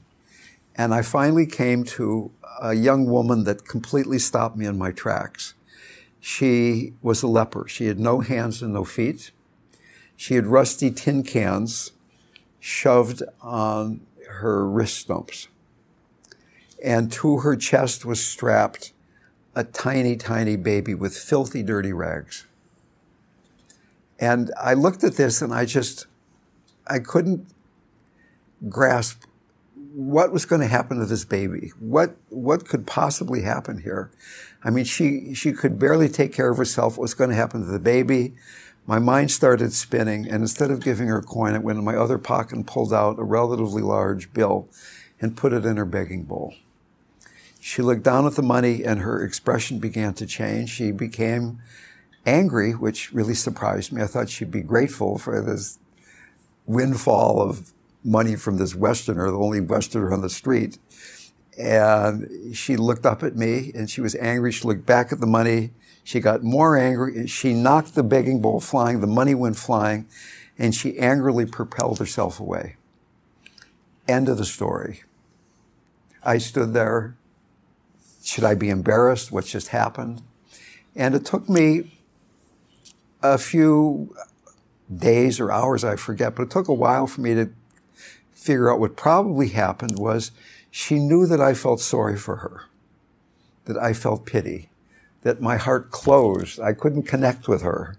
And 0.76 0.94
I 0.94 1.02
finally 1.02 1.46
came 1.46 1.84
to 1.84 2.30
a 2.60 2.74
young 2.74 3.06
woman 3.06 3.44
that 3.44 3.66
completely 3.66 4.18
stopped 4.18 4.56
me 4.56 4.66
in 4.66 4.78
my 4.78 4.92
tracks. 4.92 5.54
She 6.20 6.94
was 7.02 7.22
a 7.22 7.26
leper. 7.26 7.66
She 7.66 7.86
had 7.86 7.98
no 7.98 8.20
hands 8.20 8.62
and 8.62 8.74
no 8.74 8.84
feet. 8.84 9.30
She 10.16 10.34
had 10.34 10.46
rusty 10.46 10.90
tin 10.90 11.22
cans 11.22 11.92
shoved 12.60 13.22
on 13.40 14.02
her 14.38 14.68
wrist 14.68 14.98
stumps 14.98 15.48
and 16.82 17.12
to 17.12 17.38
her 17.38 17.56
chest 17.56 18.04
was 18.04 18.24
strapped 18.24 18.92
a 19.54 19.64
tiny, 19.64 20.16
tiny 20.16 20.56
baby 20.56 20.94
with 20.94 21.16
filthy, 21.16 21.62
dirty 21.62 21.92
rags. 21.92 22.46
And 24.18 24.50
I 24.58 24.74
looked 24.74 25.02
at 25.02 25.16
this 25.16 25.42
and 25.42 25.52
I 25.52 25.64
just, 25.64 26.06
I 26.86 26.98
couldn't 26.98 27.46
grasp 28.68 29.24
what 29.92 30.32
was 30.32 30.44
going 30.44 30.60
to 30.60 30.68
happen 30.68 30.98
to 30.98 31.06
this 31.06 31.24
baby. 31.24 31.72
What, 31.80 32.16
what 32.28 32.68
could 32.68 32.86
possibly 32.86 33.42
happen 33.42 33.80
here? 33.80 34.10
I 34.62 34.70
mean, 34.70 34.84
she, 34.84 35.34
she 35.34 35.52
could 35.52 35.78
barely 35.78 36.08
take 36.08 36.32
care 36.32 36.50
of 36.50 36.58
herself. 36.58 36.96
What 36.96 37.02
was 37.02 37.14
going 37.14 37.30
to 37.30 37.36
happen 37.36 37.64
to 37.64 37.70
the 37.70 37.80
baby? 37.80 38.34
My 38.90 38.98
mind 38.98 39.30
started 39.30 39.72
spinning, 39.72 40.26
and 40.26 40.42
instead 40.42 40.72
of 40.72 40.82
giving 40.82 41.06
her 41.06 41.18
a 41.18 41.22
coin, 41.22 41.54
I 41.54 41.58
went 41.58 41.78
in 41.78 41.84
my 41.84 41.94
other 41.94 42.18
pocket 42.18 42.56
and 42.56 42.66
pulled 42.66 42.92
out 42.92 43.20
a 43.20 43.22
relatively 43.22 43.82
large 43.82 44.32
bill 44.32 44.68
and 45.20 45.36
put 45.36 45.52
it 45.52 45.64
in 45.64 45.76
her 45.76 45.84
begging 45.84 46.24
bowl. 46.24 46.54
She 47.60 47.82
looked 47.82 48.02
down 48.02 48.26
at 48.26 48.34
the 48.34 48.42
money 48.42 48.82
and 48.84 48.98
her 48.98 49.22
expression 49.22 49.78
began 49.78 50.14
to 50.14 50.26
change. 50.26 50.70
She 50.70 50.90
became 50.90 51.60
angry, 52.26 52.72
which 52.72 53.12
really 53.12 53.34
surprised 53.34 53.92
me. 53.92 54.02
I 54.02 54.08
thought 54.08 54.28
she'd 54.28 54.50
be 54.50 54.60
grateful 54.60 55.18
for 55.18 55.40
this 55.40 55.78
windfall 56.66 57.40
of 57.40 57.72
money 58.02 58.34
from 58.34 58.56
this 58.56 58.74
Westerner, 58.74 59.30
the 59.30 59.38
only 59.38 59.60
Westerner 59.60 60.12
on 60.12 60.20
the 60.20 60.28
street. 60.28 60.78
And 61.56 62.56
she 62.56 62.76
looked 62.76 63.06
up 63.06 63.22
at 63.22 63.36
me 63.36 63.70
and 63.72 63.88
she 63.88 64.00
was 64.00 64.16
angry. 64.16 64.50
She 64.50 64.66
looked 64.66 64.84
back 64.84 65.12
at 65.12 65.20
the 65.20 65.28
money. 65.28 65.70
She 66.10 66.18
got 66.18 66.42
more 66.42 66.76
angry. 66.76 67.28
She 67.28 67.54
knocked 67.54 67.94
the 67.94 68.02
begging 68.02 68.40
bowl 68.40 68.58
flying. 68.58 69.00
The 69.00 69.06
money 69.06 69.32
went 69.32 69.56
flying 69.56 70.08
and 70.58 70.74
she 70.74 70.98
angrily 70.98 71.46
propelled 71.46 72.00
herself 72.00 72.40
away. 72.40 72.74
End 74.08 74.28
of 74.28 74.36
the 74.36 74.44
story. 74.44 75.04
I 76.24 76.38
stood 76.38 76.74
there 76.74 77.14
should 78.24 78.42
I 78.42 78.56
be 78.56 78.70
embarrassed? 78.70 79.30
What's 79.30 79.52
just 79.52 79.68
happened? 79.68 80.22
And 80.96 81.14
it 81.14 81.24
took 81.24 81.48
me 81.48 81.96
a 83.22 83.38
few 83.38 84.12
days 84.92 85.38
or 85.38 85.52
hours, 85.52 85.84
I 85.84 85.94
forget, 85.94 86.34
but 86.34 86.42
it 86.42 86.50
took 86.50 86.66
a 86.66 86.74
while 86.74 87.06
for 87.06 87.20
me 87.20 87.34
to 87.34 87.50
figure 88.32 88.68
out 88.68 88.80
what 88.80 88.96
probably 88.96 89.50
happened 89.50 89.96
was 89.96 90.32
she 90.72 90.98
knew 90.98 91.24
that 91.26 91.40
I 91.40 91.54
felt 91.54 91.80
sorry 91.80 92.16
for 92.16 92.36
her, 92.36 92.64
that 93.66 93.78
I 93.78 93.92
felt 93.92 94.26
pity, 94.26 94.69
that 95.22 95.40
my 95.40 95.56
heart 95.56 95.90
closed. 95.90 96.60
I 96.60 96.72
couldn't 96.72 97.04
connect 97.04 97.48
with 97.48 97.62
her. 97.62 97.96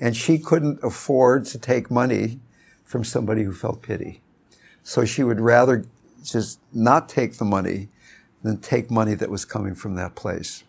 And 0.00 0.16
she 0.16 0.38
couldn't 0.38 0.82
afford 0.82 1.46
to 1.46 1.58
take 1.58 1.90
money 1.90 2.40
from 2.84 3.04
somebody 3.04 3.44
who 3.44 3.52
felt 3.52 3.82
pity. 3.82 4.20
So 4.82 5.04
she 5.04 5.22
would 5.22 5.40
rather 5.40 5.86
just 6.22 6.60
not 6.72 7.08
take 7.08 7.34
the 7.34 7.44
money 7.44 7.88
than 8.42 8.58
take 8.58 8.90
money 8.90 9.14
that 9.14 9.30
was 9.30 9.44
coming 9.44 9.74
from 9.74 9.94
that 9.94 10.14
place. 10.14 10.64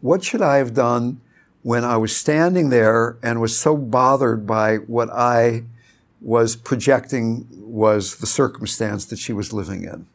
What 0.00 0.24
should 0.24 0.42
I 0.42 0.56
have 0.56 0.74
done 0.74 1.20
when 1.62 1.84
I 1.84 1.96
was 1.96 2.16
standing 2.16 2.70
there 2.70 3.18
and 3.22 3.40
was 3.40 3.58
so 3.58 3.76
bothered 3.76 4.46
by 4.46 4.76
what 4.76 5.10
I 5.10 5.64
was 6.20 6.56
projecting 6.56 7.46
was 7.50 8.16
the 8.16 8.26
circumstance 8.26 9.04
that 9.06 9.18
she 9.18 9.32
was 9.32 9.52
living 9.52 9.84
in? 9.84 10.06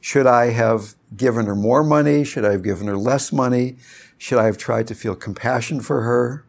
Should 0.00 0.26
I 0.26 0.46
have 0.50 0.94
given 1.16 1.46
her 1.46 1.54
more 1.54 1.84
money? 1.84 2.24
Should 2.24 2.44
I 2.44 2.52
have 2.52 2.62
given 2.62 2.86
her 2.86 2.96
less 2.96 3.32
money? 3.32 3.76
Should 4.16 4.38
I 4.38 4.46
have 4.46 4.58
tried 4.58 4.86
to 4.88 4.94
feel 4.94 5.14
compassion 5.14 5.80
for 5.80 6.02
her? 6.02 6.44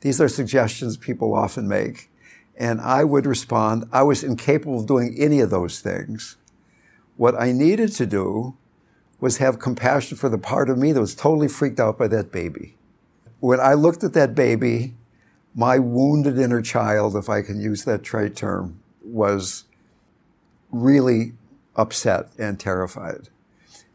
These 0.00 0.20
are 0.20 0.28
suggestions 0.28 0.96
people 0.96 1.34
often 1.34 1.68
make. 1.68 2.10
And 2.56 2.80
I 2.80 3.04
would 3.04 3.26
respond, 3.26 3.84
I 3.92 4.02
was 4.02 4.24
incapable 4.24 4.80
of 4.80 4.86
doing 4.86 5.14
any 5.18 5.40
of 5.40 5.50
those 5.50 5.80
things. 5.80 6.36
What 7.16 7.34
I 7.34 7.52
needed 7.52 7.92
to 7.92 8.06
do 8.06 8.56
was 9.20 9.38
have 9.38 9.58
compassion 9.58 10.16
for 10.16 10.28
the 10.28 10.38
part 10.38 10.70
of 10.70 10.78
me 10.78 10.92
that 10.92 11.00
was 11.00 11.14
totally 11.14 11.48
freaked 11.48 11.80
out 11.80 11.98
by 11.98 12.08
that 12.08 12.32
baby. 12.32 12.76
When 13.40 13.60
I 13.60 13.74
looked 13.74 14.04
at 14.04 14.14
that 14.14 14.34
baby, 14.34 14.94
my 15.54 15.78
wounded 15.78 16.38
inner 16.38 16.62
child, 16.62 17.16
if 17.16 17.28
I 17.28 17.42
can 17.42 17.60
use 17.60 17.84
that 17.84 18.02
trade 18.02 18.36
term, 18.36 18.80
was 19.02 19.64
really 20.70 21.32
upset 21.76 22.28
and 22.38 22.58
terrified. 22.58 23.28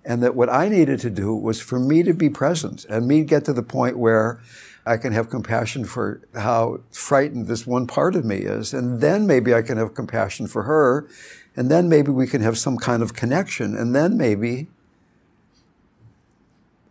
And 0.03 0.21
that 0.21 0.35
what 0.35 0.49
I 0.49 0.69
needed 0.69 0.99
to 1.01 1.09
do 1.09 1.35
was 1.35 1.61
for 1.61 1.79
me 1.79 2.03
to 2.03 2.13
be 2.13 2.29
present 2.29 2.85
and 2.85 3.07
me 3.07 3.23
get 3.23 3.45
to 3.45 3.53
the 3.53 3.63
point 3.63 3.97
where 3.97 4.39
I 4.85 4.97
can 4.97 5.13
have 5.13 5.31
compassion 5.31 5.83
for 5.83 6.21
how 6.35 6.81
frightened 6.91 7.47
this 7.47 7.65
one 7.65 7.87
part 7.87 8.15
of 8.15 8.23
me 8.23 8.37
is. 8.37 8.73
And 8.73 9.01
then 9.01 9.25
maybe 9.25 9.53
I 9.53 9.63
can 9.63 9.77
have 9.77 9.95
compassion 9.95 10.45
for 10.45 10.63
her 10.63 11.07
and 11.55 11.71
then 11.71 11.89
maybe 11.89 12.11
we 12.11 12.27
can 12.27 12.41
have 12.41 12.57
some 12.57 12.77
kind 12.77 13.01
of 13.01 13.13
connection. 13.13 13.75
And 13.75 13.95
then 13.95 14.17
maybe 14.17 14.67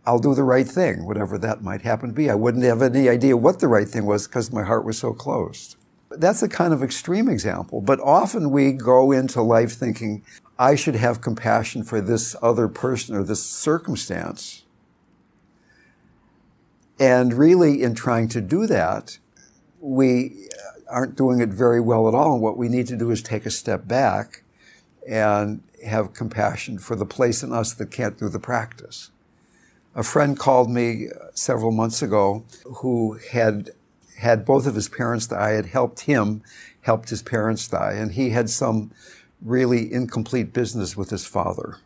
I'll 0.05 0.19
do 0.19 0.35
the 0.35 0.43
right 0.43 0.67
thing, 0.67 1.05
whatever 1.05 1.37
that 1.37 1.61
might 1.61 1.81
happen 1.81 2.09
to 2.09 2.15
be. 2.15 2.29
I 2.29 2.35
wouldn't 2.35 2.63
have 2.63 2.81
any 2.81 3.09
idea 3.09 3.37
what 3.37 3.59
the 3.59 3.67
right 3.67 3.87
thing 3.87 4.05
was 4.05 4.27
because 4.27 4.51
my 4.51 4.63
heart 4.63 4.85
was 4.85 4.97
so 4.97 5.13
closed. 5.13 5.77
That's 6.09 6.43
a 6.43 6.49
kind 6.49 6.73
of 6.73 6.83
extreme 6.83 7.27
example, 7.27 7.81
but 7.81 7.99
often 7.99 8.51
we 8.51 8.71
go 8.71 9.11
into 9.11 9.41
life 9.41 9.73
thinking, 9.73 10.23
I 10.57 10.75
should 10.75 10.95
have 10.95 11.21
compassion 11.21 11.83
for 11.83 11.99
this 11.99 12.35
other 12.41 12.67
person 12.67 13.15
or 13.15 13.23
this 13.23 13.43
circumstance. 13.43 14.63
And 16.97 17.33
really, 17.33 17.83
in 17.83 17.93
trying 17.93 18.29
to 18.29 18.41
do 18.41 18.65
that, 18.67 19.17
we 19.81 20.47
aren't 20.89 21.15
doing 21.15 21.41
it 21.41 21.49
very 21.49 21.81
well 21.81 22.07
at 22.07 22.13
all. 22.13 22.33
And 22.33 22.41
what 22.41 22.57
we 22.57 22.69
need 22.69 22.87
to 22.87 22.95
do 22.95 23.11
is 23.11 23.21
take 23.21 23.45
a 23.45 23.51
step 23.51 23.87
back 23.87 24.43
and 25.07 25.61
have 25.85 26.13
compassion 26.13 26.79
for 26.79 26.95
the 26.95 27.05
place 27.05 27.43
in 27.43 27.51
us 27.51 27.73
that 27.73 27.91
can't 27.91 28.17
do 28.17 28.29
the 28.29 28.39
practice. 28.39 29.11
A 29.93 30.03
friend 30.03 30.37
called 30.37 30.69
me 30.69 31.07
several 31.33 31.71
months 31.71 32.01
ago 32.01 32.45
who 32.77 33.19
had 33.31 33.71
had 34.17 34.45
both 34.45 34.65
of 34.65 34.75
his 34.75 34.87
parents 34.87 35.27
die, 35.27 35.51
had 35.51 35.67
helped 35.67 36.01
him, 36.01 36.41
helped 36.81 37.09
his 37.09 37.21
parents 37.21 37.67
die, 37.67 37.93
and 37.93 38.13
he 38.13 38.29
had 38.29 38.49
some 38.49 38.91
really 39.45 39.93
incomplete 39.93 40.51
business 40.51 40.97
with 40.97 41.11
his 41.11 41.25
father. 41.25 41.77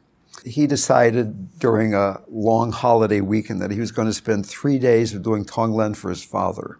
He 0.45 0.65
decided 0.65 1.59
during 1.59 1.93
a 1.93 2.21
long 2.29 2.71
holiday 2.71 3.19
weekend 3.19 3.61
that 3.61 3.71
he 3.71 3.79
was 3.79 3.91
going 3.91 4.07
to 4.07 4.13
spend 4.13 4.45
three 4.45 4.79
days 4.79 5.11
doing 5.11 5.43
Tonglen 5.43 5.95
for 5.95 6.09
his 6.09 6.23
father 6.23 6.79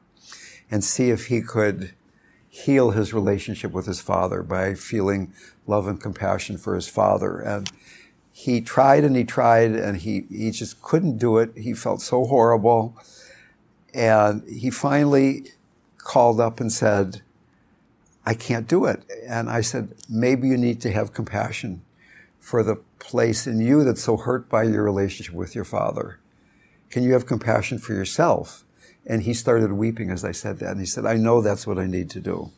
and 0.71 0.83
see 0.83 1.09
if 1.09 1.27
he 1.27 1.41
could 1.41 1.93
heal 2.47 2.91
his 2.91 3.13
relationship 3.13 3.71
with 3.71 3.85
his 3.85 3.99
father 3.99 4.41
by 4.41 4.73
feeling 4.73 5.33
love 5.67 5.87
and 5.87 6.01
compassion 6.01 6.57
for 6.57 6.75
his 6.75 6.87
father. 6.87 7.39
And 7.39 7.69
he 8.31 8.61
tried 8.61 9.03
and 9.03 9.15
he 9.15 9.25
tried 9.25 9.71
and 9.71 9.97
he, 9.97 10.25
he 10.29 10.51
just 10.51 10.81
couldn't 10.81 11.17
do 11.17 11.37
it. 11.37 11.51
He 11.57 11.73
felt 11.73 12.01
so 12.01 12.25
horrible. 12.25 12.95
And 13.93 14.47
he 14.49 14.69
finally 14.69 15.51
called 15.97 16.39
up 16.39 16.61
and 16.61 16.71
said, 16.71 17.21
I 18.29 18.35
can't 18.35 18.67
do 18.67 18.85
it. 18.85 19.01
And 19.27 19.49
I 19.49 19.61
said, 19.61 19.95
maybe 20.07 20.47
you 20.47 20.55
need 20.55 20.81
to 20.81 20.91
have 20.91 21.13
compassion 21.13 21.81
for 22.39 22.61
the 22.61 22.75
place 22.99 23.47
in 23.47 23.59
you 23.59 23.83
that's 23.83 24.03
so 24.03 24.17
hurt 24.17 24.47
by 24.47 24.63
your 24.65 24.83
relationship 24.83 25.33
with 25.33 25.55
your 25.55 25.63
father. 25.63 26.19
Can 26.91 27.01
you 27.01 27.13
have 27.13 27.25
compassion 27.25 27.79
for 27.79 27.93
yourself? 27.93 28.65
And 29.07 29.23
he 29.23 29.33
started 29.33 29.71
weeping 29.71 30.11
as 30.11 30.23
I 30.23 30.31
said 30.31 30.59
that. 30.59 30.69
And 30.69 30.79
he 30.79 30.85
said, 30.85 31.07
I 31.07 31.15
know 31.15 31.41
that's 31.41 31.65
what 31.65 31.79
I 31.79 31.87
need 31.87 32.11
to 32.11 32.19
do. 32.19 32.51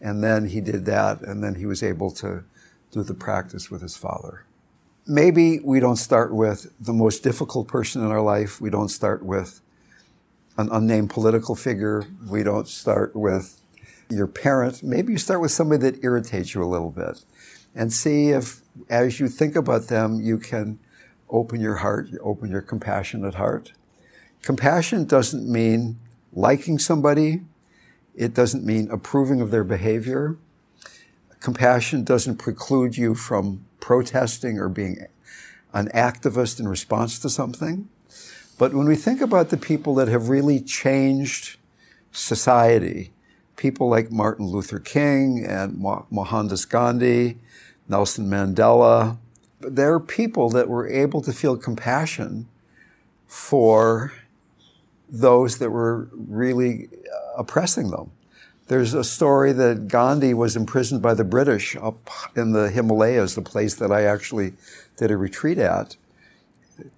And 0.00 0.22
then 0.22 0.46
he 0.46 0.60
did 0.60 0.84
that, 0.84 1.20
and 1.20 1.42
then 1.42 1.56
he 1.56 1.66
was 1.66 1.82
able 1.82 2.12
to 2.12 2.44
do 2.92 3.02
the 3.02 3.14
practice 3.14 3.72
with 3.72 3.82
his 3.82 3.96
father. 3.96 4.44
Maybe 5.04 5.58
we 5.58 5.80
don't 5.80 5.96
start 5.96 6.32
with 6.32 6.72
the 6.78 6.92
most 6.92 7.24
difficult 7.24 7.66
person 7.66 8.04
in 8.04 8.12
our 8.12 8.22
life. 8.22 8.60
We 8.60 8.70
don't 8.70 8.88
start 8.88 9.24
with 9.24 9.62
an 10.56 10.68
unnamed 10.70 11.10
political 11.10 11.56
figure. 11.56 12.06
We 12.30 12.44
don't 12.44 12.68
start 12.68 13.16
with 13.16 13.61
your 14.16 14.26
parent. 14.26 14.82
Maybe 14.82 15.12
you 15.12 15.18
start 15.18 15.40
with 15.40 15.50
somebody 15.50 15.90
that 15.90 16.04
irritates 16.04 16.54
you 16.54 16.62
a 16.62 16.66
little 16.66 16.90
bit 16.90 17.24
and 17.74 17.92
see 17.92 18.30
if, 18.30 18.60
as 18.88 19.18
you 19.18 19.28
think 19.28 19.56
about 19.56 19.88
them, 19.88 20.20
you 20.20 20.38
can 20.38 20.78
open 21.30 21.60
your 21.60 21.76
heart, 21.76 22.10
open 22.20 22.50
your 22.50 22.60
compassionate 22.60 23.34
heart. 23.34 23.72
Compassion 24.42 25.04
doesn't 25.04 25.50
mean 25.50 25.98
liking 26.32 26.78
somebody. 26.78 27.42
It 28.14 28.34
doesn't 28.34 28.64
mean 28.64 28.90
approving 28.90 29.40
of 29.40 29.50
their 29.50 29.64
behavior. 29.64 30.36
Compassion 31.40 32.04
doesn't 32.04 32.36
preclude 32.36 32.96
you 32.96 33.14
from 33.14 33.64
protesting 33.80 34.58
or 34.58 34.68
being 34.68 35.06
an 35.72 35.88
activist 35.88 36.60
in 36.60 36.68
response 36.68 37.18
to 37.20 37.30
something. 37.30 37.88
But 38.58 38.74
when 38.74 38.86
we 38.86 38.96
think 38.96 39.20
about 39.20 39.48
the 39.48 39.56
people 39.56 39.94
that 39.96 40.08
have 40.08 40.28
really 40.28 40.60
changed 40.60 41.56
society, 42.12 43.12
people 43.56 43.88
like 43.88 44.10
Martin 44.10 44.46
Luther 44.46 44.78
King 44.78 45.44
and 45.46 45.78
Mohandas 45.78 46.64
Gandhi, 46.64 47.38
Nelson 47.88 48.28
Mandela, 48.28 49.18
there 49.60 49.92
are 49.94 50.00
people 50.00 50.50
that 50.50 50.68
were 50.68 50.88
able 50.88 51.20
to 51.22 51.32
feel 51.32 51.56
compassion 51.56 52.48
for 53.26 54.12
those 55.08 55.58
that 55.58 55.70
were 55.70 56.08
really 56.12 56.88
uh, 56.92 57.34
oppressing 57.38 57.90
them. 57.90 58.10
There's 58.68 58.94
a 58.94 59.04
story 59.04 59.52
that 59.52 59.88
Gandhi 59.88 60.32
was 60.32 60.56
imprisoned 60.56 61.02
by 61.02 61.14
the 61.14 61.24
British 61.24 61.76
up 61.76 62.08
in 62.34 62.52
the 62.52 62.70
Himalayas, 62.70 63.34
the 63.34 63.42
place 63.42 63.74
that 63.74 63.92
I 63.92 64.04
actually 64.04 64.54
did 64.96 65.10
a 65.10 65.16
retreat 65.16 65.58
at, 65.58 65.96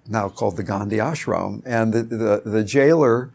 now 0.07 0.29
called 0.29 0.57
the 0.57 0.63
Gandhi 0.63 0.97
Ashram. 0.97 1.61
And 1.65 1.93
the, 1.93 2.03
the, 2.03 2.41
the 2.45 2.63
jailer 2.63 3.31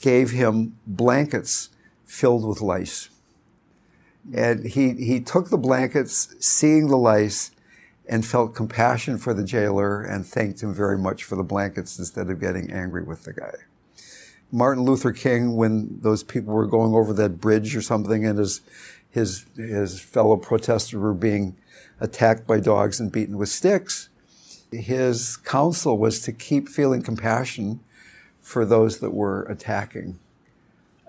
gave 0.00 0.30
him 0.30 0.76
blankets 0.86 1.70
filled 2.14 2.46
with 2.46 2.60
lice. 2.60 3.10
And 4.32 4.64
he, 4.64 4.92
he 4.92 5.20
took 5.20 5.50
the 5.50 5.58
blankets, 5.58 6.34
seeing 6.38 6.86
the 6.86 6.96
lice, 6.96 7.50
and 8.08 8.24
felt 8.24 8.54
compassion 8.54 9.18
for 9.18 9.34
the 9.34 9.44
jailer 9.44 10.00
and 10.00 10.24
thanked 10.24 10.62
him 10.62 10.72
very 10.72 10.96
much 10.96 11.24
for 11.24 11.36
the 11.36 11.42
blankets 11.42 11.98
instead 11.98 12.30
of 12.30 12.40
getting 12.40 12.70
angry 12.70 13.02
with 13.02 13.24
the 13.24 13.32
guy. 13.32 13.54
Martin 14.52 14.84
Luther 14.84 15.12
King, 15.12 15.56
when 15.56 15.98
those 16.00 16.22
people 16.22 16.54
were 16.54 16.66
going 16.66 16.94
over 16.94 17.12
that 17.14 17.40
bridge 17.40 17.74
or 17.74 17.82
something 17.82 18.24
and 18.24 18.38
his, 18.38 18.60
his, 19.10 19.46
his 19.56 19.98
fellow 19.98 20.36
protesters 20.36 21.00
were 21.00 21.14
being 21.14 21.56
attacked 22.00 22.46
by 22.46 22.60
dogs 22.60 23.00
and 23.00 23.10
beaten 23.10 23.36
with 23.36 23.48
sticks, 23.48 24.08
his 24.70 25.36
counsel 25.38 25.98
was 25.98 26.20
to 26.20 26.32
keep 26.32 26.68
feeling 26.68 27.02
compassion 27.02 27.80
for 28.40 28.64
those 28.64 28.98
that 28.98 29.12
were 29.12 29.42
attacking 29.44 30.18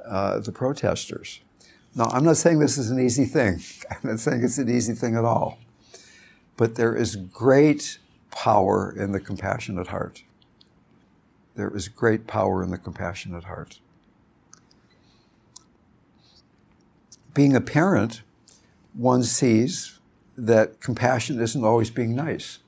uh, 0.07 0.39
the 0.39 0.51
protesters. 0.51 1.41
Now, 1.95 2.05
I'm 2.05 2.25
not 2.25 2.37
saying 2.37 2.59
this 2.59 2.77
is 2.77 2.91
an 2.91 2.99
easy 2.99 3.25
thing. 3.25 3.61
I'm 3.91 4.11
not 4.11 4.19
saying 4.19 4.43
it's 4.43 4.57
an 4.57 4.69
easy 4.69 4.93
thing 4.93 5.15
at 5.15 5.23
all. 5.23 5.59
But 6.57 6.75
there 6.75 6.95
is 6.95 7.15
great 7.15 7.99
power 8.31 8.93
in 8.95 9.11
the 9.11 9.19
compassionate 9.19 9.87
heart. 9.87 10.23
There 11.55 11.73
is 11.75 11.87
great 11.87 12.27
power 12.27 12.61
in 12.63 12.69
the 12.69 12.77
compassionate 12.77 13.45
heart. 13.45 13.79
Being 17.33 17.55
a 17.55 17.61
parent, 17.61 18.21
one 18.93 19.23
sees 19.23 19.99
that 20.37 20.81
compassion 20.81 21.39
isn't 21.39 21.63
always 21.63 21.89
being 21.89 22.13
nice, 22.15 22.59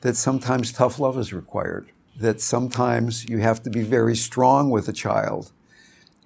that 0.00 0.16
sometimes 0.16 0.72
tough 0.72 0.98
love 0.98 1.18
is 1.18 1.32
required, 1.32 1.90
that 2.18 2.40
sometimes 2.40 3.28
you 3.28 3.38
have 3.38 3.62
to 3.62 3.70
be 3.70 3.82
very 3.82 4.16
strong 4.16 4.70
with 4.70 4.88
a 4.88 4.92
child 4.92 5.52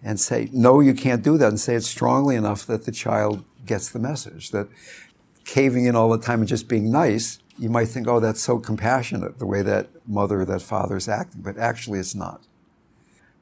and 0.05 0.21
say, 0.21 0.51
no, 0.53 0.81
you 0.81 0.93
can't 0.93 1.23
do 1.23 1.39
that, 1.39 1.49
and 1.49 1.59
say 1.59 1.75
it 1.75 1.83
strongly 1.83 2.37
enough 2.37 2.67
that 2.67 2.85
the 2.85 2.93
child 2.93 3.43
gets 3.65 3.89
the 3.89 3.99
message. 3.99 4.51
That 4.51 4.69
caving 5.45 5.87
in 5.87 5.97
all 5.97 6.11
the 6.11 6.19
time 6.19 6.41
and 6.41 6.49
just 6.49 6.69
being 6.69 6.93
nice, 6.93 7.39
you 7.59 7.71
might 7.71 7.89
think, 7.89 8.07
oh, 8.07 8.21
that's 8.21 8.43
so 8.43 8.59
compassionate, 8.59 9.39
the 9.39 9.47
way 9.47 9.63
that 9.63 9.89
mother 10.07 10.43
or 10.43 10.45
that 10.45 10.61
father 10.61 10.97
is 10.97 11.09
acting, 11.09 11.41
but 11.41 11.57
actually 11.57 11.99
it's 11.99 12.15
not. 12.15 12.43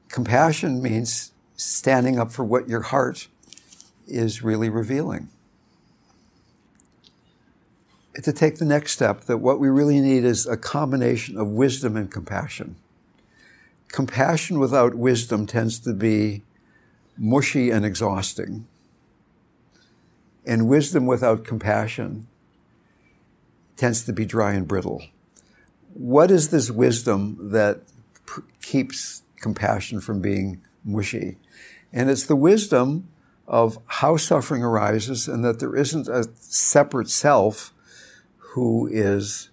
Compassion 0.07 0.81
means 0.81 1.33
standing 1.55 2.17
up 2.17 2.31
for 2.31 2.45
what 2.45 2.69
your 2.69 2.81
heart 2.81 3.27
is 4.07 4.41
really 4.41 4.69
revealing. 4.69 5.29
To 8.21 8.31
take 8.31 8.57
the 8.57 8.65
next 8.65 8.91
step, 8.91 9.21
that 9.21 9.39
what 9.39 9.59
we 9.59 9.69
really 9.69 9.99
need 9.99 10.23
is 10.23 10.45
a 10.45 10.55
combination 10.55 11.37
of 11.37 11.47
wisdom 11.47 11.97
and 11.97 12.11
compassion. 12.11 12.75
Compassion 13.87 14.59
without 14.59 14.95
wisdom 14.95 15.47
tends 15.47 15.79
to 15.79 15.93
be 15.93 16.43
mushy 17.17 17.69
and 17.69 17.85
exhausting. 17.85 18.67
And 20.45 20.67
wisdom 20.67 21.05
without 21.05 21.45
compassion 21.45 22.27
tends 23.75 24.03
to 24.05 24.13
be 24.13 24.25
dry 24.25 24.53
and 24.53 24.67
brittle. 24.67 25.03
What 25.93 26.31
is 26.31 26.49
this 26.49 26.69
wisdom 26.69 27.51
that 27.51 27.81
keeps 28.61 29.23
compassion 29.39 30.01
from 30.01 30.21
being 30.21 30.61
mushy? 30.83 31.37
And 31.91 32.09
it's 32.09 32.25
the 32.25 32.35
wisdom 32.35 33.07
of 33.47 33.77
how 33.85 34.17
suffering 34.17 34.63
arises 34.63 35.27
and 35.27 35.43
that 35.43 35.59
there 35.59 35.75
isn't 35.75 36.07
a 36.07 36.27
separate 36.35 37.09
self 37.09 37.73
who 38.37 38.87
is 38.91 39.49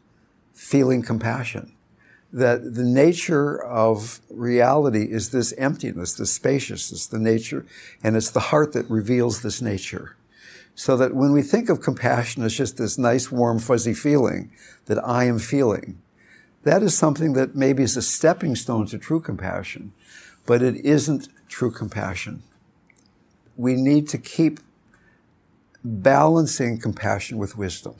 feeling 0.54 1.02
compassion. 1.02 1.74
That 2.32 2.74
the 2.74 2.84
nature 2.84 3.60
of 3.62 4.20
reality 4.30 5.10
is 5.10 5.30
this 5.30 5.52
emptiness, 5.54 6.14
this 6.14 6.32
spaciousness, 6.32 7.06
the 7.06 7.18
nature, 7.18 7.66
and 8.04 8.16
it's 8.16 8.30
the 8.30 8.40
heart 8.40 8.72
that 8.74 8.88
reveals 8.88 9.42
this 9.42 9.60
nature. 9.60 10.16
So 10.76 10.96
that 10.96 11.14
when 11.14 11.32
we 11.32 11.42
think 11.42 11.68
of 11.68 11.80
compassion 11.80 12.42
as 12.44 12.54
just 12.54 12.76
this 12.76 12.96
nice, 12.96 13.32
warm, 13.32 13.58
fuzzy 13.58 13.94
feeling 13.94 14.52
that 14.86 15.04
I 15.04 15.24
am 15.24 15.38
feeling, 15.38 16.00
that 16.62 16.82
is 16.82 16.96
something 16.96 17.32
that 17.34 17.56
maybe 17.56 17.82
is 17.82 17.96
a 17.96 18.02
stepping 18.02 18.54
stone 18.54 18.86
to 18.86 18.98
true 18.98 19.20
compassion, 19.20 19.92
but 20.46 20.62
it 20.62 20.76
isn't 20.76 21.28
true 21.48 21.70
compassion. 21.70 22.42
We 23.56 23.74
need 23.74 24.08
to 24.10 24.18
keep 24.18 24.60
balancing 25.82 26.78
compassion 26.78 27.38
with 27.38 27.56
wisdom. 27.56 27.96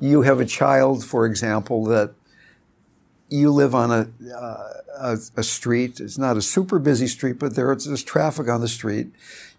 You 0.00 0.22
have 0.22 0.40
a 0.40 0.46
child, 0.46 1.04
for 1.04 1.26
example, 1.26 1.84
that 1.84 2.14
you 3.28 3.52
live 3.52 3.74
on 3.74 3.90
a, 3.92 4.34
uh, 4.34 4.72
a, 4.98 5.18
a, 5.36 5.42
street. 5.42 6.00
It's 6.00 6.18
not 6.18 6.36
a 6.36 6.42
super 6.42 6.78
busy 6.78 7.06
street, 7.06 7.38
but 7.38 7.54
there's, 7.54 7.84
there's 7.84 8.02
traffic 8.02 8.48
on 8.48 8.60
the 8.60 8.68
street. 8.68 9.12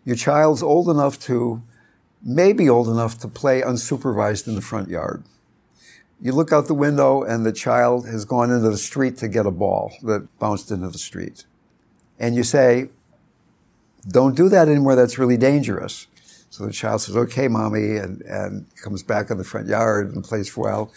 Your 0.04 0.16
child's 0.16 0.62
old 0.62 0.90
enough 0.90 1.20
to, 1.22 1.62
maybe 2.22 2.68
old 2.68 2.90
enough 2.90 3.20
to 3.20 3.28
play 3.28 3.62
unsupervised 3.62 4.48
in 4.48 4.56
the 4.56 4.62
front 4.62 4.90
yard. 4.90 5.24
You 6.22 6.34
look 6.34 6.52
out 6.52 6.68
the 6.68 6.74
window 6.74 7.24
and 7.24 7.46
the 7.46 7.54
child 7.54 8.08
has 8.08 8.26
gone 8.26 8.52
into 8.52 8.70
the 8.70 8.78
street 8.78 9.18
to 9.18 9.28
get 9.28 9.46
a 9.46 9.52
ball 9.52 9.94
that 10.04 10.28
bounced 10.38 10.70
into 10.70 10.90
the 10.90 11.00
street. 11.00 11.46
And 12.20 12.36
you 12.36 12.44
say, 12.44 12.90
don't 14.08 14.36
do 14.36 14.50
that 14.50 14.68
anymore. 14.68 14.96
That's 14.96 15.18
really 15.18 15.38
dangerous. 15.38 16.08
So 16.52 16.66
the 16.66 16.74
child 16.74 17.02
says, 17.02 17.16
okay, 17.16 17.48
mommy, 17.48 17.96
and, 17.96 18.22
and 18.24 18.66
comes 18.76 19.04
back 19.04 19.32
in 19.32 19.38
the 19.38 19.44
front 19.44 19.68
yard 19.68 20.14
and 20.14 20.22
plays 20.22 20.56
while. 20.56 20.92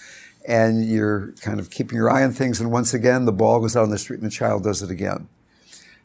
And 0.47 0.85
you're 0.85 1.33
kind 1.41 1.61
of 1.61 1.71
keeping 1.71 1.97
your 1.97 2.11
eye 2.11 2.25
on 2.25 2.33
things. 2.33 2.61
And 2.61 2.73
once 2.73 2.93
again, 2.93 3.25
the 3.25 3.33
ball 3.33 3.61
goes 3.61 3.77
out 3.77 3.85
on 3.85 3.91
the 3.91 3.99
street 3.99 4.19
and 4.21 4.27
the 4.27 4.35
child 4.35 4.65
does 4.65 4.83
it 4.83 4.91
again. 4.91 5.29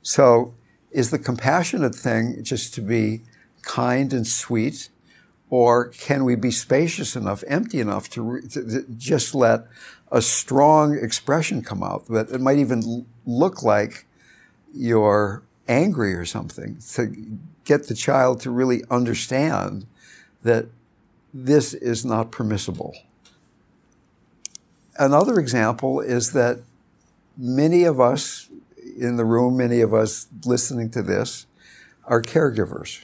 So 0.03 0.53
is 0.91 1.09
the 1.09 1.17
compassionate 1.17 1.95
thing 1.95 2.43
just 2.43 2.75
to 2.75 2.81
be 2.81 3.21
kind 3.63 4.13
and 4.13 4.25
sweet? 4.25 4.89
Or 5.49 5.87
can 5.87 6.25
we 6.25 6.35
be 6.35 6.51
spacious 6.51 7.15
enough, 7.15 7.43
empty 7.47 7.79
enough 7.79 8.07
to, 8.11 8.41
to, 8.51 8.85
just 8.97 9.33
let 9.33 9.65
a 10.11 10.21
strong 10.21 10.95
expression 10.95 11.63
come 11.63 11.81
out 11.81 12.05
that 12.09 12.29
it 12.29 12.39
might 12.39 12.59
even 12.59 13.07
look 13.25 13.63
like 13.63 14.05
you're 14.75 15.41
angry 15.67 16.13
or 16.13 16.25
something 16.25 16.77
to 16.93 17.11
get 17.65 17.87
the 17.87 17.95
child 17.95 18.41
to 18.41 18.51
really 18.51 18.83
understand 18.89 19.85
that 20.43 20.65
this 21.33 21.73
is 21.73 22.05
not 22.05 22.31
permissible. 22.31 22.95
Another 24.97 25.39
example 25.39 26.01
is 26.01 26.33
that 26.33 26.59
many 27.37 27.83
of 27.83 27.99
us 27.99 28.49
in 28.97 29.15
the 29.15 29.25
room, 29.25 29.55
many 29.55 29.81
of 29.81 29.93
us 29.93 30.27
listening 30.45 30.89
to 30.91 31.01
this, 31.01 31.45
are 32.05 32.21
caregivers. 32.21 33.03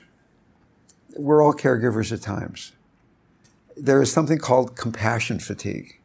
We're 1.15 1.41
all 1.41 1.53
caregivers 1.53 2.11
at 2.11 2.21
times. 2.21 2.73
There 3.77 4.01
is 4.01 4.11
something 4.11 4.37
called 4.37 4.75
compassion 4.75 5.39
fatigue 5.39 5.99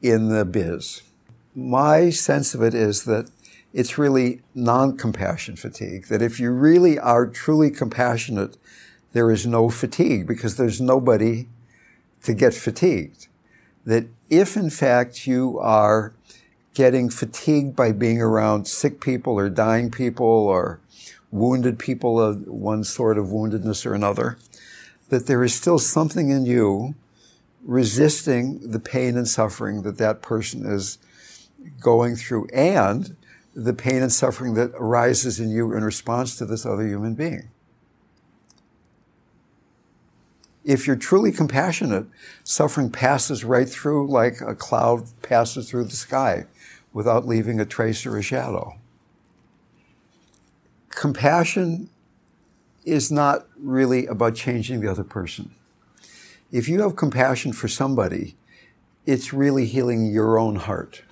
in 0.00 0.28
the 0.28 0.44
biz. 0.44 1.02
My 1.54 2.10
sense 2.10 2.54
of 2.54 2.62
it 2.62 2.74
is 2.74 3.04
that 3.04 3.30
it's 3.72 3.98
really 3.98 4.42
non-compassion 4.54 5.56
fatigue, 5.56 6.06
that 6.06 6.22
if 6.22 6.40
you 6.40 6.50
really 6.50 6.98
are 6.98 7.26
truly 7.26 7.70
compassionate, 7.70 8.56
there 9.12 9.30
is 9.30 9.46
no 9.46 9.68
fatigue 9.68 10.26
because 10.26 10.56
there's 10.56 10.80
nobody 10.80 11.48
to 12.22 12.34
get 12.34 12.54
fatigued. 12.54 13.28
That 13.84 14.06
if 14.28 14.56
in 14.56 14.70
fact 14.70 15.26
you 15.26 15.58
are 15.58 16.12
getting 16.74 17.10
fatigued 17.10 17.74
by 17.74 17.92
being 17.92 18.20
around 18.20 18.66
sick 18.66 19.00
people 19.00 19.34
or 19.34 19.48
dying 19.48 19.90
people 19.90 20.26
or 20.26 20.80
wounded 21.30 21.78
people 21.78 22.20
of 22.20 22.46
one 22.46 22.84
sort 22.84 23.18
of 23.18 23.26
woundedness 23.26 23.86
or 23.86 23.94
another, 23.94 24.38
that 25.08 25.26
there 25.26 25.42
is 25.42 25.54
still 25.54 25.78
something 25.78 26.30
in 26.30 26.44
you 26.44 26.94
resisting 27.64 28.70
the 28.70 28.80
pain 28.80 29.16
and 29.16 29.28
suffering 29.28 29.82
that 29.82 29.98
that 29.98 30.22
person 30.22 30.64
is 30.64 30.98
going 31.80 32.16
through 32.16 32.46
and 32.54 33.16
the 33.54 33.72
pain 33.72 34.02
and 34.02 34.12
suffering 34.12 34.54
that 34.54 34.70
arises 34.74 35.40
in 35.40 35.50
you 35.50 35.74
in 35.74 35.84
response 35.84 36.36
to 36.36 36.46
this 36.46 36.64
other 36.64 36.86
human 36.86 37.14
being. 37.14 37.50
If 40.64 40.86
you're 40.86 40.96
truly 40.96 41.32
compassionate, 41.32 42.06
suffering 42.44 42.90
passes 42.90 43.44
right 43.44 43.68
through 43.68 44.08
like 44.08 44.40
a 44.40 44.54
cloud 44.54 45.04
passes 45.22 45.68
through 45.68 45.84
the 45.84 45.96
sky 45.96 46.46
without 46.92 47.26
leaving 47.26 47.58
a 47.60 47.64
trace 47.64 48.04
or 48.04 48.16
a 48.16 48.22
shadow. 48.22 48.76
Compassion 50.90 51.88
is 52.84 53.10
not 53.10 53.46
really 53.58 54.06
about 54.06 54.34
changing 54.34 54.80
the 54.80 54.90
other 54.90 55.04
person. 55.04 55.54
If 56.52 56.68
you 56.68 56.82
have 56.82 56.96
compassion 56.96 57.52
for 57.52 57.68
somebody, 57.68 58.36
it's 59.06 59.32
really 59.32 59.66
healing 59.66 60.12
your 60.12 60.38
own 60.38 60.56
heart. 60.56 61.02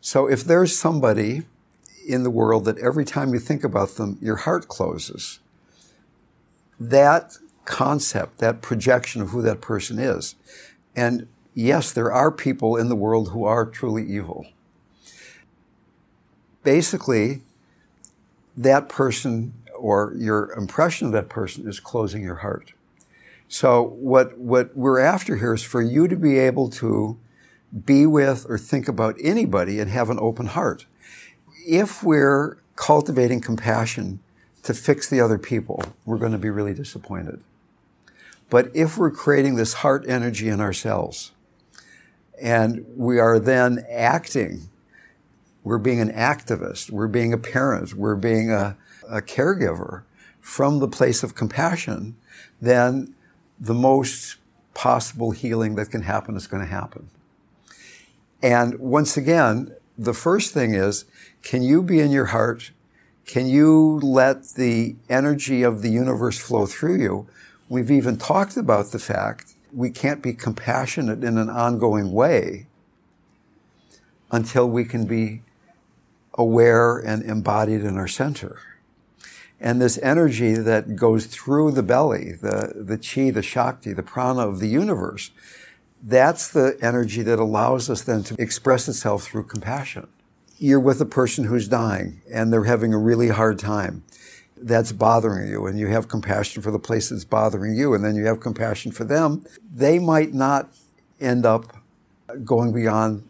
So 0.00 0.26
if 0.28 0.44
there's 0.44 0.78
somebody 0.78 1.42
in 2.08 2.22
the 2.22 2.30
world 2.30 2.64
that 2.64 2.78
every 2.78 3.04
time 3.04 3.32
you 3.34 3.38
think 3.38 3.62
about 3.62 3.90
them, 3.96 4.18
your 4.20 4.36
heart 4.36 4.68
closes, 4.68 5.40
that 6.80 7.36
concept, 7.64 8.38
that 8.38 8.62
projection 8.62 9.20
of 9.20 9.28
who 9.28 9.42
that 9.42 9.60
person 9.60 9.98
is. 9.98 10.34
And 10.96 11.28
yes, 11.54 11.92
there 11.92 12.10
are 12.10 12.30
people 12.30 12.76
in 12.76 12.88
the 12.88 12.96
world 12.96 13.30
who 13.30 13.44
are 13.44 13.66
truly 13.66 14.04
evil. 14.04 14.46
Basically, 16.64 17.42
that 18.56 18.88
person 18.88 19.52
or 19.76 20.12
your 20.16 20.52
impression 20.52 21.06
of 21.06 21.12
that 21.12 21.28
person 21.28 21.68
is 21.68 21.78
closing 21.78 22.22
your 22.22 22.36
heart. 22.36 22.72
So 23.48 23.82
what, 23.82 24.36
what 24.38 24.76
we're 24.76 24.98
after 24.98 25.36
here 25.36 25.54
is 25.54 25.62
for 25.62 25.80
you 25.80 26.08
to 26.08 26.16
be 26.16 26.38
able 26.38 26.68
to 26.70 27.18
be 27.84 28.06
with 28.06 28.46
or 28.48 28.58
think 28.58 28.88
about 28.88 29.16
anybody 29.22 29.78
and 29.78 29.90
have 29.90 30.10
an 30.10 30.18
open 30.20 30.46
heart. 30.46 30.86
If 31.68 32.02
we're 32.02 32.56
cultivating 32.76 33.42
compassion 33.42 34.20
to 34.62 34.72
fix 34.72 35.10
the 35.10 35.20
other 35.20 35.36
people, 35.36 35.82
we're 36.06 36.16
going 36.16 36.32
to 36.32 36.38
be 36.38 36.48
really 36.48 36.72
disappointed. 36.72 37.42
But 38.48 38.74
if 38.74 38.96
we're 38.96 39.10
creating 39.10 39.56
this 39.56 39.74
heart 39.74 40.06
energy 40.08 40.48
in 40.48 40.62
ourselves 40.62 41.32
and 42.40 42.86
we 42.96 43.18
are 43.18 43.38
then 43.38 43.84
acting, 43.90 44.70
we're 45.62 45.76
being 45.76 46.00
an 46.00 46.10
activist, 46.10 46.88
we're 46.88 47.06
being 47.06 47.34
a 47.34 47.38
parent, 47.38 47.92
we're 47.92 48.16
being 48.16 48.50
a, 48.50 48.74
a 49.06 49.20
caregiver 49.20 50.04
from 50.40 50.78
the 50.78 50.88
place 50.88 51.22
of 51.22 51.34
compassion, 51.34 52.16
then 52.62 53.14
the 53.60 53.74
most 53.74 54.36
possible 54.72 55.32
healing 55.32 55.74
that 55.74 55.90
can 55.90 56.00
happen 56.00 56.34
is 56.34 56.46
going 56.46 56.62
to 56.62 56.70
happen. 56.70 57.10
And 58.40 58.78
once 58.78 59.18
again, 59.18 59.74
the 59.98 60.14
first 60.14 60.54
thing 60.54 60.74
is, 60.74 61.04
can 61.42 61.62
you 61.62 61.82
be 61.82 61.98
in 61.98 62.12
your 62.12 62.26
heart? 62.26 62.70
Can 63.26 63.48
you 63.48 64.00
let 64.02 64.50
the 64.50 64.96
energy 65.10 65.62
of 65.62 65.82
the 65.82 65.90
universe 65.90 66.38
flow 66.38 66.66
through 66.66 66.98
you? 66.98 67.26
We've 67.68 67.90
even 67.90 68.16
talked 68.16 68.56
about 68.56 68.92
the 68.92 68.98
fact 68.98 69.54
we 69.72 69.90
can't 69.90 70.22
be 70.22 70.32
compassionate 70.32 71.22
in 71.22 71.36
an 71.36 71.50
ongoing 71.50 72.12
way 72.12 72.66
until 74.30 74.68
we 74.68 74.84
can 74.84 75.06
be 75.06 75.42
aware 76.34 76.96
and 76.96 77.22
embodied 77.22 77.82
in 77.82 77.96
our 77.96 78.08
center. 78.08 78.60
And 79.60 79.82
this 79.82 79.98
energy 79.98 80.54
that 80.54 80.94
goes 80.94 81.26
through 81.26 81.72
the 81.72 81.82
belly, 81.82 82.32
the, 82.32 82.72
the 82.76 82.96
chi, 82.96 83.30
the 83.30 83.42
shakti, 83.42 83.92
the 83.92 84.04
prana 84.04 84.46
of 84.46 84.60
the 84.60 84.68
universe, 84.68 85.32
that's 86.02 86.48
the 86.48 86.78
energy 86.80 87.22
that 87.22 87.38
allows 87.38 87.90
us 87.90 88.02
then 88.02 88.22
to 88.24 88.36
express 88.40 88.88
itself 88.88 89.24
through 89.24 89.44
compassion. 89.44 90.06
You're 90.58 90.80
with 90.80 91.00
a 91.00 91.06
person 91.06 91.44
who's 91.44 91.68
dying 91.68 92.20
and 92.32 92.52
they're 92.52 92.64
having 92.64 92.92
a 92.92 92.98
really 92.98 93.28
hard 93.28 93.58
time 93.58 94.04
that's 94.56 94.92
bothering 94.92 95.48
you 95.48 95.66
and 95.66 95.78
you 95.78 95.86
have 95.88 96.08
compassion 96.08 96.62
for 96.62 96.70
the 96.70 96.78
place 96.78 97.10
that's 97.10 97.24
bothering 97.24 97.74
you 97.74 97.94
and 97.94 98.04
then 98.04 98.16
you 98.16 98.26
have 98.26 98.40
compassion 98.40 98.90
for 98.90 99.04
them, 99.04 99.44
they 99.72 99.98
might 99.98 100.34
not 100.34 100.68
end 101.20 101.46
up 101.46 101.76
going 102.44 102.72
beyond 102.72 103.28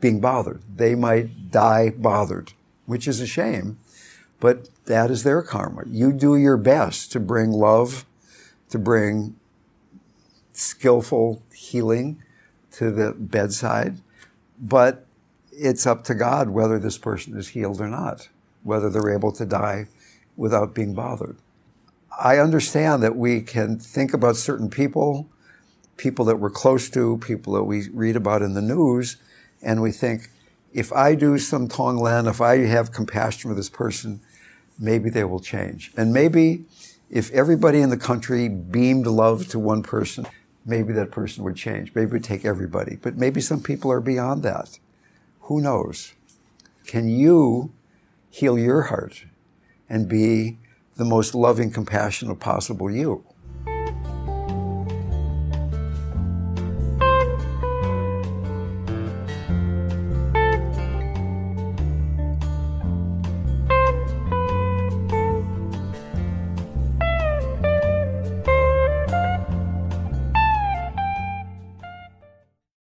being 0.00 0.20
bothered. 0.20 0.62
They 0.74 0.94
might 0.94 1.50
die 1.50 1.90
bothered, 1.90 2.52
which 2.86 3.06
is 3.08 3.20
a 3.20 3.26
shame, 3.26 3.78
but 4.40 4.68
that 4.86 5.10
is 5.10 5.22
their 5.22 5.42
karma. 5.42 5.84
You 5.86 6.12
do 6.12 6.36
your 6.36 6.56
best 6.56 7.12
to 7.12 7.20
bring 7.20 7.50
love, 7.50 8.04
to 8.70 8.78
bring 8.78 9.36
skillful 10.54 11.42
healing 11.52 12.22
to 12.72 12.90
the 12.90 13.12
bedside, 13.12 13.98
but 14.58 15.06
it's 15.52 15.86
up 15.86 16.04
to 16.04 16.14
God 16.14 16.48
whether 16.48 16.78
this 16.78 16.98
person 16.98 17.36
is 17.36 17.48
healed 17.48 17.80
or 17.80 17.88
not, 17.88 18.28
whether 18.62 18.90
they're 18.90 19.14
able 19.14 19.32
to 19.32 19.44
die 19.44 19.86
without 20.36 20.74
being 20.74 20.94
bothered. 20.94 21.36
I 22.20 22.38
understand 22.38 23.02
that 23.02 23.16
we 23.16 23.40
can 23.40 23.78
think 23.78 24.14
about 24.14 24.36
certain 24.36 24.70
people, 24.70 25.28
people 25.96 26.24
that 26.26 26.36
we're 26.36 26.50
close 26.50 26.88
to, 26.90 27.18
people 27.18 27.54
that 27.54 27.64
we 27.64 27.88
read 27.90 28.16
about 28.16 28.42
in 28.42 28.54
the 28.54 28.62
news, 28.62 29.16
and 29.62 29.82
we 29.82 29.90
think, 29.90 30.30
if 30.72 30.92
I 30.92 31.14
do 31.14 31.38
some 31.38 31.68
Tonglen, 31.68 32.28
if 32.28 32.40
I 32.40 32.58
have 32.58 32.92
compassion 32.92 33.50
for 33.50 33.54
this 33.54 33.70
person, 33.70 34.20
maybe 34.78 35.08
they 35.08 35.24
will 35.24 35.40
change. 35.40 35.92
And 35.96 36.12
maybe 36.12 36.64
if 37.10 37.30
everybody 37.30 37.80
in 37.80 37.90
the 37.90 37.96
country 37.96 38.48
beamed 38.48 39.06
love 39.06 39.46
to 39.48 39.58
one 39.58 39.82
person, 39.82 40.26
maybe 40.64 40.92
that 40.94 41.10
person 41.10 41.44
would 41.44 41.56
change. 41.56 41.94
Maybe 41.94 42.10
it 42.10 42.12
would 42.12 42.24
take 42.24 42.44
everybody. 42.44 42.96
But 42.96 43.16
maybe 43.16 43.40
some 43.40 43.62
people 43.62 43.90
are 43.92 44.00
beyond 44.00 44.42
that. 44.42 44.78
Who 45.42 45.60
knows? 45.60 46.14
Can 46.86 47.08
you 47.08 47.72
heal 48.30 48.58
your 48.58 48.82
heart? 48.82 49.24
and 49.88 50.08
be 50.08 50.58
the 50.96 51.04
most 51.04 51.34
loving, 51.34 51.70
compassionate 51.70 52.40
possible 52.40 52.90
you. 52.90 53.24